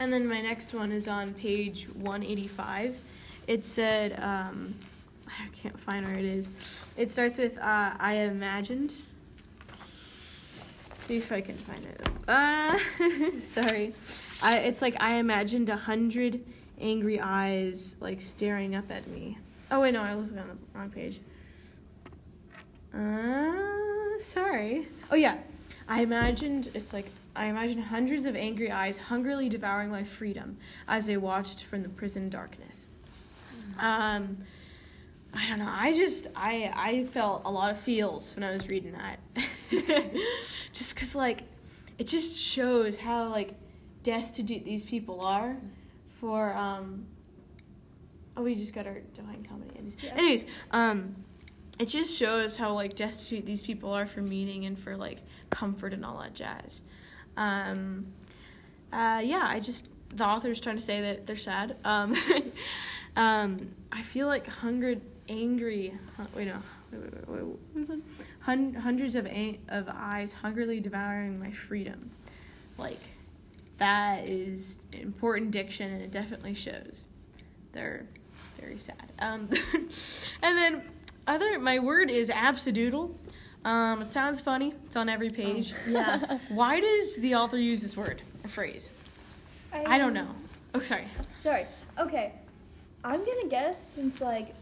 and 0.00 0.12
then 0.12 0.26
my 0.26 0.40
next 0.40 0.74
one 0.74 0.92
is 0.92 1.06
on 1.08 1.34
page 1.34 1.88
185. 1.94 2.96
It 3.46 3.64
said, 3.64 4.18
um, 4.20 4.74
I 5.28 5.48
can't 5.54 5.78
find 5.78 6.06
where 6.06 6.16
it 6.16 6.24
is. 6.24 6.50
It 6.96 7.12
starts 7.12 7.38
with, 7.38 7.58
uh, 7.58 7.92
I 7.98 8.14
imagined. 8.14 8.92
See 10.96 11.16
if 11.16 11.30
I 11.30 11.40
can 11.40 11.56
find 11.56 11.84
it. 11.84 12.08
Uh, 12.26 12.78
sorry. 13.40 13.94
I, 14.42 14.58
it's 14.58 14.80
like, 14.80 14.96
I 15.00 15.14
imagined 15.16 15.68
a 15.68 15.76
hundred 15.76 16.42
angry 16.80 17.20
eyes, 17.20 17.96
like, 18.00 18.20
staring 18.20 18.74
up 18.74 18.90
at 18.90 19.06
me. 19.08 19.38
Oh, 19.70 19.80
wait, 19.80 19.92
no, 19.92 20.02
I 20.02 20.14
was 20.14 20.30
on 20.30 20.36
the 20.36 20.44
wrong 20.78 20.90
page. 20.90 21.20
Uh, 22.94 24.20
sorry. 24.20 24.88
Oh 25.10 25.16
yeah, 25.16 25.38
I 25.88 26.02
imagined 26.02 26.70
it's 26.74 26.92
like 26.92 27.10
I 27.36 27.46
imagined 27.46 27.82
hundreds 27.84 28.24
of 28.24 28.36
angry 28.36 28.70
eyes 28.70 28.96
hungrily 28.96 29.48
devouring 29.48 29.90
my 29.90 30.04
freedom 30.04 30.56
as 30.88 31.06
they 31.06 31.16
watched 31.16 31.64
from 31.64 31.82
the 31.82 31.88
prison 31.88 32.28
darkness. 32.28 32.86
Um, 33.78 34.36
I 35.32 35.48
don't 35.48 35.58
know. 35.58 35.68
I 35.68 35.92
just 35.92 36.28
I 36.36 36.72
I 36.74 37.04
felt 37.04 37.42
a 37.44 37.50
lot 37.50 37.70
of 37.70 37.78
feels 37.78 38.34
when 38.36 38.44
I 38.44 38.52
was 38.52 38.68
reading 38.68 38.92
that, 38.92 39.18
just 40.72 40.94
cause 40.96 41.14
like 41.14 41.42
it 41.98 42.04
just 42.06 42.38
shows 42.38 42.96
how 42.96 43.28
like 43.28 43.54
destitute 44.02 44.64
these 44.64 44.84
people 44.84 45.20
are 45.20 45.56
for 46.20 46.54
um. 46.56 47.06
Oh, 48.36 48.42
we 48.42 48.56
just 48.56 48.74
got 48.74 48.86
our 48.86 48.98
divine 49.14 49.46
comedy. 49.48 49.70
Anyways, 49.76 49.96
Yeah. 50.02 50.14
Anyways 50.14 50.44
um 50.72 51.14
it 51.78 51.86
just 51.86 52.16
shows 52.16 52.56
how 52.56 52.72
like 52.72 52.94
destitute 52.94 53.44
these 53.44 53.62
people 53.62 53.92
are 53.92 54.06
for 54.06 54.22
meaning 54.22 54.66
and 54.66 54.78
for 54.78 54.96
like 54.96 55.22
comfort 55.50 55.92
and 55.92 56.04
all 56.04 56.18
that 56.20 56.34
jazz. 56.34 56.82
Um, 57.36 58.06
uh, 58.92 59.20
yeah, 59.24 59.44
I 59.44 59.60
just 59.60 59.88
the 60.14 60.24
author's 60.24 60.60
trying 60.60 60.76
to 60.76 60.82
say 60.82 61.00
that 61.00 61.26
they're 61.26 61.36
sad. 61.36 61.76
Um, 61.84 62.16
um, 63.16 63.56
I 63.90 64.02
feel 64.02 64.26
like 64.28 64.46
hundred 64.46 65.00
angry. 65.28 65.92
Wait 66.34 66.46
no, 66.46 66.56
wait 66.92 67.28
wait 67.28 67.28
wait. 67.28 67.88
wait? 67.88 68.02
Hun- 68.40 68.74
hundreds 68.74 69.14
of 69.16 69.26
a- 69.26 69.58
of 69.68 69.88
eyes 69.88 70.32
hungrily 70.32 70.80
devouring 70.80 71.40
my 71.40 71.50
freedom. 71.50 72.10
Like 72.78 73.00
that 73.78 74.28
is 74.28 74.80
important 74.92 75.50
diction, 75.50 75.90
and 75.90 76.02
it 76.02 76.12
definitely 76.12 76.54
shows. 76.54 77.06
They're 77.72 78.06
very 78.60 78.78
sad. 78.78 79.12
Um, 79.18 79.48
and 80.42 80.56
then 80.56 80.82
other 81.26 81.58
my 81.58 81.78
word 81.78 82.10
is 82.10 82.30
absodoodle. 82.30 83.12
Um, 83.64 84.02
it 84.02 84.10
sounds 84.10 84.40
funny. 84.40 84.74
It's 84.86 84.96
on 84.96 85.08
every 85.08 85.30
page. 85.30 85.72
Yeah. 85.88 86.38
Why 86.48 86.80
does 86.80 87.16
the 87.16 87.34
author 87.34 87.58
use 87.58 87.80
this 87.80 87.96
word 87.96 88.22
or 88.42 88.48
phrase? 88.48 88.92
I 89.72 89.98
don't 89.98 90.12
know. 90.12 90.28
Oh, 90.74 90.80
sorry. 90.80 91.06
Sorry. 91.42 91.66
Okay. 91.98 92.32
I'm 93.02 93.24
gonna 93.24 93.48
guess 93.48 93.94
since 93.94 94.20
like 94.20 94.54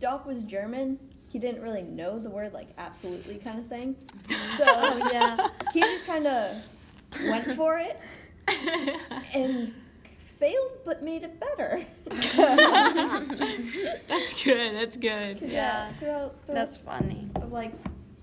Doc 0.00 0.26
was 0.26 0.44
German, 0.44 0.98
he 1.28 1.38
didn't 1.38 1.62
really 1.62 1.82
know 1.82 2.18
the 2.18 2.30
word 2.30 2.52
like 2.52 2.68
absolutely 2.78 3.36
kind 3.36 3.58
of 3.58 3.66
thing. 3.66 3.96
So 4.56 4.64
yeah. 5.12 5.48
he 5.72 5.80
just 5.80 6.06
kind 6.06 6.26
of 6.26 6.56
went 7.26 7.56
for 7.56 7.78
it 7.78 7.98
and 9.34 9.72
failed, 10.40 10.72
but 10.84 11.02
made 11.04 11.22
it 11.22 11.38
better. 11.38 11.84
That's 14.08 14.42
good. 14.42 14.74
That's 14.74 14.96
good. 14.96 15.40
Yeah. 15.42 15.92
Throughout, 15.98 16.34
throughout 16.46 16.54
That's 16.54 16.76
funny. 16.76 17.28
of 17.36 17.52
like 17.52 17.72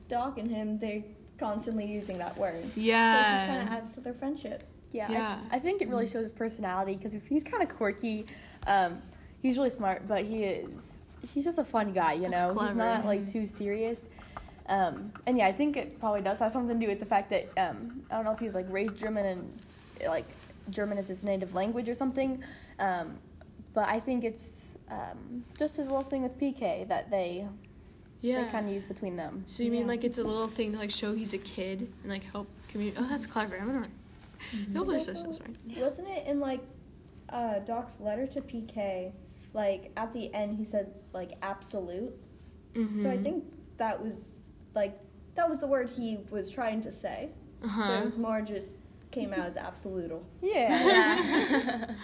Doc 0.10 0.38
and 0.38 0.50
him, 0.50 0.80
they're 0.80 1.04
constantly 1.38 1.86
using 1.86 2.18
that 2.18 2.36
word. 2.38 2.64
Yeah. 2.76 3.14
So 3.14 3.20
it 3.20 3.34
just 3.38 3.46
kind 3.48 3.62
of 3.62 3.74
adds 3.74 3.94
to 3.94 4.00
their 4.02 4.14
friendship. 4.14 4.64
Yeah, 4.92 5.12
Yeah. 5.12 5.40
I, 5.52 5.58
I 5.58 5.60
think 5.60 5.82
it 5.82 5.90
really 5.90 6.08
shows 6.08 6.24
his 6.24 6.32
personality 6.32 6.96
because 6.96 7.12
he's, 7.14 7.26
he's 7.26 7.44
kind 7.44 7.62
of 7.62 7.70
quirky. 7.70 8.26
Um, 8.66 9.02
he's 9.42 9.58
really 9.58 9.70
smart, 9.70 10.08
but 10.08 10.24
he 10.24 10.44
is 10.44 10.70
he's 11.34 11.46
just 11.46 11.58
a 11.58 11.64
fun 11.64 11.94
guy, 11.94 12.14
you 12.14 12.30
know. 12.30 12.54
clever. 12.54 12.68
He's 12.68 12.76
not 12.76 13.06
like 13.06 13.32
too 13.32 13.46
serious. 13.46 14.00
Um, 14.70 15.14
and 15.26 15.38
yeah, 15.38 15.48
I 15.48 15.54
think 15.54 15.78
it 15.78 16.00
probably 16.00 16.22
does 16.22 16.40
have 16.40 16.52
something 16.52 16.78
to 16.80 16.86
do 16.86 16.90
with 16.90 17.00
the 17.00 17.06
fact 17.06 17.30
that 17.30 17.48
um, 17.58 18.02
I 18.12 18.16
don't 18.16 18.26
know 18.26 18.32
if 18.34 18.40
he's 18.40 18.54
like 18.54 18.66
raised 18.70 18.98
German 18.98 19.26
and 19.26 19.62
like 20.08 20.26
German 20.70 20.98
is 20.98 21.08
his 21.08 21.24
native 21.24 21.54
language 21.56 21.88
or 21.90 21.96
something. 21.96 22.44
Um, 22.80 23.18
but 23.74 23.88
I 23.88 24.00
think 24.00 24.24
it's 24.24 24.78
um, 24.90 25.44
just 25.58 25.76
his 25.78 25.88
little 25.88 26.04
thing 26.04 26.24
with 26.24 26.38
PK 26.40 26.88
that 26.88 27.10
they 27.10 27.46
Yeah. 28.22 28.44
they 28.46 28.52
kind 28.52 28.68
of 28.68 28.74
use 28.74 28.86
between 28.86 29.16
them. 29.16 29.44
So 29.48 29.64
you 29.64 29.72
mean 29.72 29.88
like 29.88 30.04
it's 30.04 30.18
a 30.18 30.24
little 30.24 30.48
thing 30.48 30.72
to 30.74 30.78
like 30.78 30.92
show 30.92 31.14
he's 31.14 31.34
a 31.34 31.38
kid 31.40 31.92
and 32.04 32.12
like 32.12 32.24
help 32.24 32.48
community? 32.68 32.98
Oh, 33.00 33.08
that's 33.10 33.26
clever. 33.26 33.58
I'm 33.60 33.68
gonna. 33.74 33.86
You'll 34.72 34.86
There's 34.86 35.08
this 35.08 35.22
so 35.22 35.32
sorry. 35.32 35.54
Wasn't 35.78 36.08
it 36.08 36.26
in 36.28 36.40
like 36.40 36.62
uh, 37.30 37.60
Doc's 37.60 38.00
letter 38.00 38.28
to 38.28 38.42
PK? 38.42 39.12
Like 39.54 39.92
at 39.98 40.14
the 40.14 40.34
end, 40.34 40.56
he 40.58 40.64
said 40.66 40.94
like 41.14 41.32
absolute. 41.42 42.14
So 43.02 43.10
I 43.10 43.18
think 43.18 43.44
that 43.78 44.00
was 44.00 44.34
like 44.76 45.00
that 45.34 45.50
was 45.50 45.60
the 45.60 45.66
word 45.68 45.90
he 45.90 46.20
was 46.30 46.52
trying 46.52 46.82
to 46.84 46.92
say. 46.92 47.30
So 47.62 47.68
Uh-huh. 47.68 47.92
it 47.94 48.06
was 48.06 48.18
more 48.20 48.40
just 48.42 48.68
came 49.20 49.34
out 49.34 49.48
as 49.48 49.58
absolutal. 49.58 50.24
Yeah. 50.42 50.86
Yeah. 50.88 51.92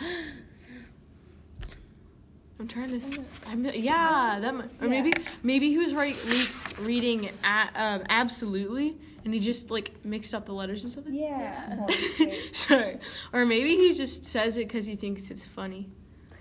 I'm 2.59 2.67
trying 2.67 2.89
to. 2.91 2.99
Th- 2.99 3.19
I'm, 3.47 3.65
yeah, 3.65 4.37
that. 4.39 4.55
mi- 4.55 4.61
Or 4.81 4.87
Yeah. 4.87 4.87
maybe 5.01 5.13
maybe 5.41 5.69
he 5.69 5.77
was 5.77 5.93
right 5.93 6.15
le- 6.25 6.83
reading 6.85 7.29
at, 7.43 7.71
um, 7.75 8.03
absolutely, 8.09 8.95
and 9.25 9.33
he 9.33 9.39
just 9.39 9.71
like 9.71 9.91
mixed 10.05 10.33
up 10.33 10.45
the 10.45 10.53
letters 10.53 10.85
or 10.85 10.89
something. 10.89 11.13
Yeah. 11.13 11.85
Sorry. 12.51 12.99
Or 13.33 13.45
maybe 13.45 13.75
he 13.75 13.93
just 13.93 14.23
says 14.25 14.55
it 14.57 14.67
because 14.67 14.85
he 14.85 14.95
thinks 14.95 15.29
it's 15.31 15.43
funny. 15.43 15.89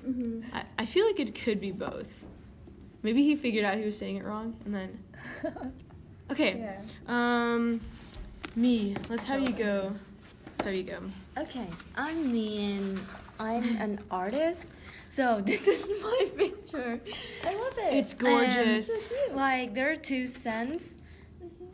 hmm 0.05 0.43
I, 0.53 0.65
I 0.79 0.85
feel 0.85 1.07
like 1.07 1.19
it 1.19 1.35
could 1.35 1.61
be 1.61 1.73
both. 1.73 2.09
Maybe 3.03 3.23
he 3.25 3.35
figured 3.35 3.65
out 3.65 3.79
he 3.79 3.85
was 3.85 3.99
saying 3.99 4.17
it 4.17 4.25
wrong, 4.25 4.57
and 4.65 4.75
then. 4.75 4.99
Okay. 6.31 6.61
Yeah. 6.61 6.81
Um, 7.09 7.81
me. 8.57 8.95
Let's 9.11 9.25
have 9.25 9.43
you 9.43 9.53
go. 9.55 9.93
Let's 10.65 10.79
you 10.79 10.85
go. 10.85 11.01
Okay, 11.43 11.67
I 11.97 12.15
mean, 12.15 13.01
I'm 13.41 13.77
an 13.79 13.99
artist, 14.13 14.67
so 15.11 15.41
this 15.45 15.67
is 15.67 15.89
my 16.01 16.31
picture. 16.37 17.01
I 17.45 17.55
love 17.55 17.79
it. 17.79 17.95
It's 17.95 18.15
gorgeous. 18.15 18.89
And, 19.29 19.35
like 19.37 19.75
there 19.75 19.91
are 19.91 19.97
two 19.97 20.25
sons, 20.25 20.95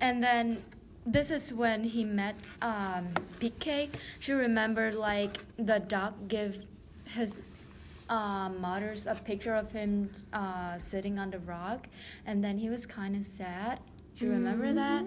and 0.00 0.22
then 0.22 0.62
this 1.04 1.30
is 1.30 1.52
when 1.52 1.84
he 1.84 2.02
met 2.02 2.50
um, 2.62 3.08
Peekay. 3.38 3.90
She 4.20 4.32
remembered 4.32 4.94
like 4.94 5.36
the 5.58 5.80
Doc 5.80 6.14
give 6.28 6.56
his 7.04 7.40
uh, 8.08 8.48
mother's 8.48 9.06
a 9.06 9.14
picture 9.14 9.54
of 9.54 9.70
him 9.70 10.08
uh, 10.32 10.78
sitting 10.78 11.18
on 11.18 11.30
the 11.30 11.40
rock, 11.40 11.88
and 12.24 12.42
then 12.42 12.56
he 12.56 12.70
was 12.70 12.86
kind 12.86 13.16
of 13.16 13.26
sad. 13.26 13.80
Do 14.16 14.24
you 14.24 14.30
remember 14.30 14.72
that? 14.72 15.04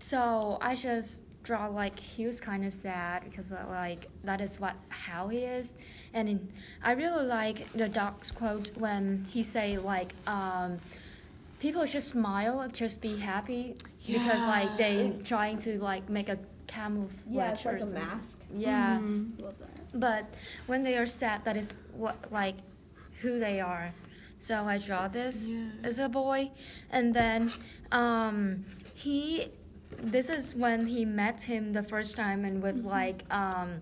So 0.00 0.58
I 0.60 0.74
just 0.74 1.20
draw 1.48 1.66
like 1.66 1.98
he 1.98 2.26
was 2.26 2.38
kind 2.50 2.62
of 2.68 2.72
sad 2.72 3.24
because 3.24 3.50
uh, 3.52 3.64
like 3.70 4.02
that 4.28 4.40
is 4.46 4.60
what 4.60 4.74
how 4.90 5.22
he 5.28 5.38
is, 5.58 5.66
and 6.12 6.28
in, 6.28 6.38
I 6.84 6.92
really 6.92 7.24
like 7.24 7.58
the 7.72 7.88
Doc's 7.88 8.30
quote 8.30 8.70
when 8.76 9.24
he 9.34 9.42
say 9.42 9.78
like 9.78 10.12
um, 10.26 10.78
people 11.58 11.86
just 11.86 12.08
smile, 12.10 12.68
just 12.82 13.00
be 13.00 13.16
happy 13.16 13.74
because 14.06 14.42
like 14.56 14.76
they 14.76 14.94
trying 15.24 15.56
to 15.66 15.70
like 15.90 16.04
make 16.18 16.28
a 16.28 16.38
camouflage 16.66 17.32
yeah, 17.34 17.52
it's 17.52 17.64
like 17.64 17.80
or 17.80 17.88
a 17.88 17.90
mask. 18.02 18.36
Yeah, 18.54 18.98
Mhm. 19.00 19.40
Love 19.40 19.58
that. 19.64 20.00
but 20.06 20.24
when 20.66 20.80
they 20.86 20.96
are 21.00 21.06
sad, 21.06 21.36
that 21.46 21.56
is 21.56 21.68
what 22.02 22.16
like 22.30 22.56
who 23.22 23.32
they 23.46 23.58
are. 23.60 23.88
So 24.38 24.54
I 24.74 24.76
draw 24.88 25.08
this 25.08 25.36
Yeah. 25.50 25.88
as 25.88 25.98
a 25.98 26.08
boy, 26.22 26.50
and 26.96 27.06
then 27.20 27.40
um, 27.90 28.66
he. 28.94 29.48
This 30.02 30.28
is 30.28 30.54
when 30.54 30.86
he 30.86 31.04
met 31.04 31.42
him 31.42 31.72
the 31.72 31.82
first 31.82 32.16
time, 32.16 32.44
and 32.44 32.62
with 32.62 32.84
like 32.84 33.22
um, 33.32 33.80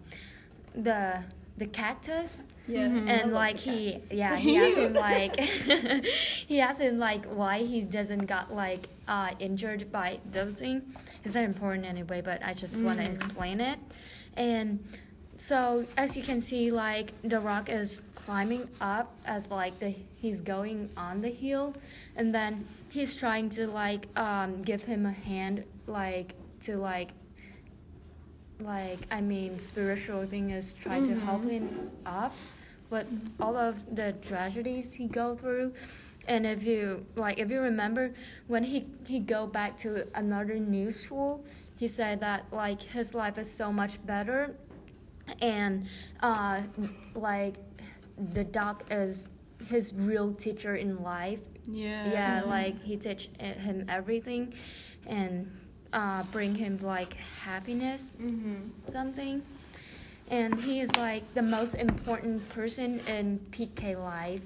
the 0.74 1.22
the 1.58 1.66
cactus, 1.66 2.42
Yeah. 2.68 2.88
Mhm. 2.88 3.08
And 3.08 3.32
like 3.32 3.56
he 3.58 3.92
cat. 3.92 4.02
yeah 4.10 4.36
he 4.46 4.56
asked 4.58 4.76
him 4.78 4.92
like 5.08 5.40
he 6.46 6.60
asked 6.60 6.80
him 6.80 6.98
like 6.98 7.24
why 7.26 7.58
he 7.58 7.80
doesn't 7.82 8.26
got 8.26 8.52
like 8.52 8.88
uh, 9.08 9.30
injured 9.38 9.90
by 9.92 10.18
those 10.32 10.54
things. 10.54 10.82
It's 11.24 11.34
not 11.34 11.44
important 11.44 11.84
anyway, 11.86 12.20
but 12.22 12.42
I 12.42 12.52
just 12.54 12.80
want 12.82 12.98
to 13.00 13.06
Mhm. 13.06 13.14
explain 13.14 13.60
it. 13.60 13.78
And 14.36 14.84
so 15.38 15.84
as 15.96 16.16
you 16.16 16.22
can 16.22 16.40
see, 16.40 16.70
like 16.70 17.12
the 17.22 17.38
rock 17.40 17.68
is 17.68 18.02
climbing 18.14 18.68
up 18.80 19.12
as 19.26 19.50
like 19.50 19.78
the 19.78 19.94
he's 20.16 20.40
going 20.40 20.88
on 20.96 21.20
the 21.20 21.28
hill, 21.30 21.74
and 22.16 22.34
then 22.34 22.66
he's 22.88 23.14
trying 23.14 23.48
to 23.50 23.66
like 23.66 24.06
um, 24.16 24.62
give 24.62 24.82
him 24.82 25.06
a 25.06 25.12
hand 25.12 25.64
like 25.86 26.34
to 26.62 26.76
like 26.76 27.10
like 28.60 28.98
I 29.10 29.20
mean 29.20 29.58
spiritual 29.58 30.24
thing 30.26 30.50
is 30.50 30.72
try 30.74 31.00
to 31.00 31.14
help 31.14 31.42
Mhm. 31.42 31.50
him 31.50 31.90
up, 32.06 32.32
but 32.88 33.06
all 33.40 33.56
of 33.56 33.94
the 33.94 34.12
tragedies 34.26 34.94
he 34.94 35.06
go 35.06 35.34
through, 35.36 35.74
and 36.28 36.46
if 36.46 36.64
you 36.64 37.04
like 37.16 37.38
if 37.38 37.50
you 37.50 37.60
remember 37.60 38.14
when 38.48 38.64
he 38.64 38.86
he 39.06 39.20
go 39.20 39.46
back 39.46 39.76
to 39.78 40.06
another 40.14 40.58
new 40.58 40.90
school, 40.90 41.44
he 41.78 41.86
said 41.88 42.20
that 42.20 42.44
like 42.52 42.80
his 42.80 43.14
life 43.14 43.36
is 43.38 43.50
so 43.50 43.70
much 43.70 44.04
better, 44.06 44.54
and 45.40 45.86
uh 46.20 46.62
like 47.14 47.56
the 48.32 48.44
doc 48.44 48.84
is 48.90 49.28
his 49.68 49.92
real 49.94 50.32
teacher 50.34 50.76
in 50.76 51.02
life 51.02 51.40
Yeah. 51.66 52.12
yeah 52.12 52.42
like 52.42 52.80
he 52.82 52.96
teach 52.96 53.28
uh, 53.40 53.44
him 53.44 53.84
everything 53.88 54.54
and 55.06 55.50
uh, 55.92 56.22
bring 56.24 56.54
him 56.54 56.78
like 56.82 57.14
happiness 57.14 58.12
Mm-hmm. 58.20 58.90
something 58.90 59.42
and 60.28 60.54
he 60.60 60.80
is 60.80 60.90
like 60.96 61.22
the 61.34 61.42
most 61.42 61.74
important 61.76 62.46
person 62.50 63.00
in 63.06 63.38
Peekay 63.50 63.96
life 64.00 64.42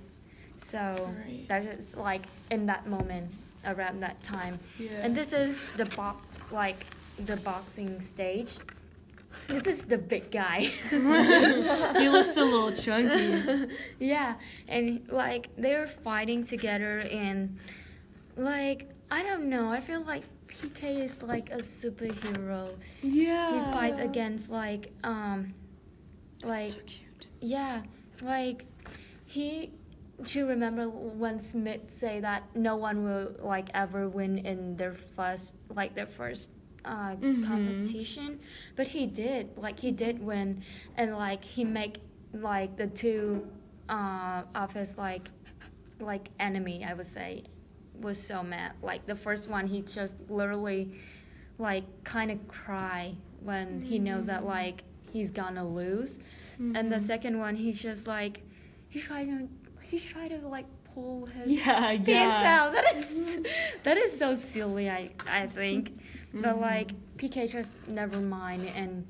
so 0.58 0.78
Right. 1.26 1.48
that 1.48 1.64
is 1.64 1.96
like 1.96 2.22
in 2.50 2.66
that 2.66 2.86
moment 2.86 3.30
around 3.64 4.00
that 4.00 4.22
time 4.22 4.58
Yeah. 4.78 4.90
and 5.02 5.14
this 5.16 5.32
is 5.32 5.66
the 5.76 5.86
box 5.96 6.50
like 6.52 6.84
the 7.26 7.36
boxing 7.38 8.00
stage 8.00 8.58
this 9.48 9.66
is 9.66 9.82
the 9.82 9.98
big 9.98 10.30
guy 10.30 10.60
he 10.90 12.08
looks 12.08 12.36
a 12.36 12.44
little 12.44 12.72
chunky. 12.72 13.72
yeah, 13.98 14.34
and 14.68 15.02
like 15.08 15.48
they're 15.56 15.88
fighting 15.88 16.44
together, 16.44 17.00
and 17.00 17.58
like 18.36 18.90
I 19.10 19.22
don't 19.22 19.48
know, 19.48 19.70
I 19.70 19.80
feel 19.80 20.02
like 20.02 20.24
Peekay 20.48 21.04
is 21.04 21.22
like 21.22 21.50
a 21.50 21.58
superhero. 21.58 22.70
Yeah. 23.02 23.66
He 23.66 23.72
fights 23.72 23.98
against 23.98 24.50
like 24.50 24.92
um, 25.04 25.54
like 26.42 26.72
so 26.72 26.78
cute. 26.86 27.26
yeah, 27.40 27.82
like 28.22 28.64
he. 29.26 29.72
Do 30.22 30.38
you 30.38 30.46
remember 30.46 30.86
when 30.90 31.40
Smith 31.40 31.80
say 31.88 32.20
that 32.20 32.44
no 32.54 32.76
one 32.76 33.04
will 33.04 33.32
like 33.38 33.70
ever 33.72 34.06
win 34.06 34.36
in 34.38 34.76
their 34.76 34.94
first 35.16 35.54
like 35.74 35.94
their 35.94 36.06
first 36.06 36.50
uh, 36.84 37.16
Mhm. 37.16 37.44
competition? 37.46 38.40
But 38.76 38.88
he 38.88 39.06
did. 39.06 39.50
Like 39.56 39.78
he 39.78 39.90
did 39.90 40.22
win, 40.22 40.62
and 40.96 41.16
like 41.16 41.44
he 41.44 41.64
make 41.64 41.98
like 42.32 42.76
the 42.76 42.86
two 42.86 43.46
uh, 43.88 44.42
of 44.54 44.72
his 44.72 44.96
like 44.98 45.28
like 46.00 46.28
enemy. 46.38 46.84
I 46.84 46.94
would 46.94 47.06
say 47.06 47.44
was 48.00 48.18
so 48.18 48.42
mad. 48.42 48.72
Like 48.82 49.06
the 49.06 49.16
first 49.16 49.48
one, 49.48 49.66
he 49.66 49.82
just 49.82 50.14
literally 50.30 50.92
like 51.58 51.84
kind 52.04 52.30
of 52.30 52.46
cry 52.48 53.14
when 53.42 53.82
he 53.82 53.98
knows 53.98 54.26
that 54.26 54.44
like 54.46 54.82
he's 55.12 55.30
gonna 55.30 55.66
lose. 55.66 56.18
And 56.58 56.90
the 56.92 56.96
Mhm. 56.96 57.00
second 57.00 57.38
one, 57.38 57.54
he's 57.56 57.80
just 57.82 58.06
like 58.06 58.42
he 58.88 59.00
tried 59.00 59.26
to 59.26 59.48
he 59.82 59.98
tried 59.98 60.28
to 60.28 60.38
like 60.46 60.66
pull 60.94 61.26
his 61.26 61.52
Yeah, 61.52 61.80
pants 61.88 62.08
yeah. 62.08 62.60
out. 62.64 62.72
That 62.72 62.94
is 62.96 63.38
that 63.82 63.96
is 63.96 64.16
so 64.18 64.34
silly. 64.34 64.88
I 64.88 65.10
I 65.28 65.46
think, 65.46 65.98
but 66.32 66.56
Mhm. 66.56 66.60
like 66.60 66.92
Peekay 67.16 67.48
just 67.50 67.76
never 67.88 68.20
mind, 68.20 68.66
and 68.66 69.06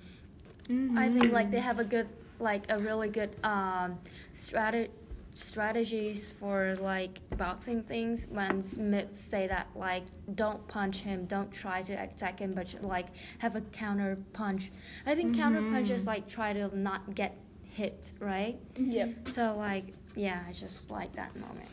Mhm. 0.68 0.98
I 0.98 1.08
think 1.08 1.32
like 1.32 1.50
they 1.50 1.60
have 1.60 1.78
a 1.78 1.84
good 1.84 2.08
like 2.38 2.64
a 2.70 2.78
really 2.78 3.08
good 3.10 3.36
um 3.44 3.98
strategy 4.32 4.90
strategies 5.34 6.32
for 6.32 6.76
like 6.80 7.20
boxing 7.36 7.82
things 7.82 8.26
when 8.30 8.60
Smith 8.60 9.08
say 9.16 9.46
that 9.46 9.68
like 9.76 10.04
don't 10.34 10.66
punch 10.68 10.98
him, 11.02 11.24
don't 11.26 11.50
try 11.52 11.82
to 11.82 11.92
attack 11.94 12.40
him, 12.40 12.52
but 12.52 12.74
like 12.82 13.06
have 13.38 13.56
a 13.56 13.60
counter 13.60 14.18
punch. 14.32 14.70
I 15.06 15.14
think 15.14 15.36
counter 15.36 15.62
punch 15.62 15.90
is 15.90 16.06
like 16.06 16.28
try 16.28 16.52
to 16.52 16.76
not 16.76 17.14
get 17.14 17.36
hit, 17.62 18.12
right? 18.20 18.58
Yep. 18.76 19.28
So 19.28 19.54
like 19.56 19.94
yeah, 20.16 20.42
I 20.48 20.52
just 20.52 20.90
like 20.90 21.12
that 21.14 21.34
moment. 21.36 21.68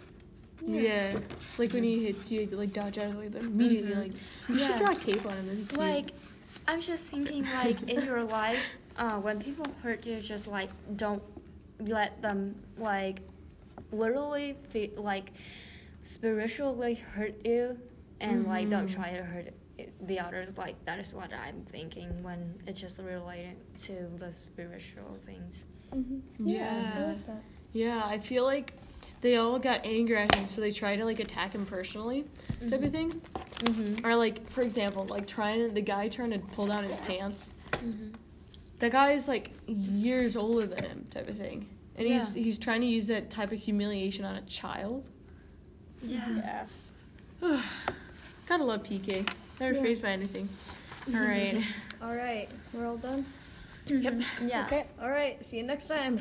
Yeah. 0.65 1.17
Like 1.57 1.73
when 1.73 1.83
he 1.83 2.03
hits 2.05 2.31
you, 2.31 2.41
you 2.41 2.57
like 2.57 2.73
dodge 2.73 2.97
out 2.97 3.07
of 3.07 3.13
the 3.13 3.19
way, 3.19 3.27
but 3.29 3.41
immediately 3.41 3.91
Mhm. 3.93 4.01
like 4.03 4.13
you 4.49 4.55
Yeah. 4.57 4.67
should 4.67 4.79
draw 4.79 4.91
a 4.91 4.95
cape 4.95 5.25
on 5.25 5.33
him. 5.37 5.45
That'd 5.47 5.61
be 5.61 5.65
cute. 5.67 5.79
Like 5.79 6.11
I'm 6.67 6.81
just 6.81 7.07
thinking 7.09 7.43
like 7.45 7.81
in 7.89 8.03
your 8.05 8.23
life, 8.41 8.63
uh, 8.97 9.19
when 9.19 9.39
people 9.41 9.65
hurt 9.81 10.05
you, 10.05 10.19
just 10.21 10.47
like 10.47 10.69
don't 10.97 11.23
let 11.79 12.21
them 12.21 12.55
like 12.77 13.19
literally 13.91 14.55
fe- 14.69 14.91
like 14.97 15.31
spiritually 16.01 16.95
hurt 16.95 17.45
you, 17.45 17.77
and 18.19 18.45
like 18.47 18.69
don't 18.69 18.87
Mhm. 18.89 18.93
try 18.95 19.11
to 19.11 19.23
hurt 19.23 19.53
it, 19.77 19.93
the 20.07 20.19
others. 20.19 20.49
Like 20.57 20.83
that 20.85 20.99
is 20.99 21.13
what 21.13 21.31
I'm 21.33 21.63
thinking 21.71 22.23
when 22.23 22.53
it's 22.65 22.79
just 22.81 22.99
related 22.99 23.55
to 23.79 24.07
the 24.17 24.31
spiritual 24.31 25.17
things. 25.25 25.65
Mm-hmm. 25.93 26.47
Yeah. 26.47 26.93
I 26.97 27.05
like 27.07 27.27
that. 27.27 27.41
Yeah, 27.73 28.01
I 28.05 28.19
feel 28.19 28.43
like 28.43 28.73
they 29.21 29.37
all 29.37 29.57
got 29.59 29.81
angry 29.83 30.17
at 30.17 30.33
him, 30.35 30.47
so 30.47 30.61
they 30.61 30.71
tried 30.71 30.97
to 30.97 31.05
like 31.05 31.19
attack 31.19 31.53
him 31.53 31.65
personally, 31.65 32.25
type 32.69 32.83
of 32.83 32.91
thing. 32.91 33.21
Mm-hmm. 33.59 34.05
Or 34.05 34.15
like, 34.15 34.47
for 34.51 34.61
example, 34.61 35.05
like 35.09 35.25
trying 35.25 35.73
the 35.73 35.81
guy 35.81 36.07
trying 36.07 36.31
to 36.31 36.39
pull 36.39 36.67
down 36.67 36.83
his 36.83 36.97
pants. 36.97 37.49
Mm-hmm. 37.71 38.09
That 38.79 38.91
guy 38.91 39.13
is 39.13 39.27
like 39.27 39.51
years 39.67 40.35
older 40.35 40.67
than 40.67 40.83
him, 40.83 41.07
type 41.11 41.27
of 41.27 41.37
thing, 41.37 41.67
and 41.95 42.07
he's 42.07 42.33
he's 42.33 42.59
trying 42.59 42.81
to 42.81 42.87
use 42.87 43.07
that 43.07 43.29
type 43.29 43.51
of 43.51 43.57
humiliation 43.57 44.23
on 44.23 44.35
a 44.35 44.41
child. 44.41 45.03
Yeah. 46.03 46.65
Yeah. 47.41 47.61
Gotta 48.47 48.63
love 48.63 48.83
Peekay. 48.83 49.27
Never 49.59 49.75
Yeah. 49.75 49.81
phased 49.81 50.01
by 50.03 50.09
anything. 50.09 50.47
All 51.13 51.21
right. 51.21 51.63
All 52.01 52.15
right, 52.15 52.47
we're 52.73 52.85
all 52.85 52.97
done. 52.97 53.25
Yep. 53.87 54.21
Yeah. 54.45 54.65
Okay. 54.65 54.85
All 55.01 55.09
right. 55.09 55.43
See 55.45 55.57
you 55.57 55.63
next 55.63 55.87
time. 55.87 56.19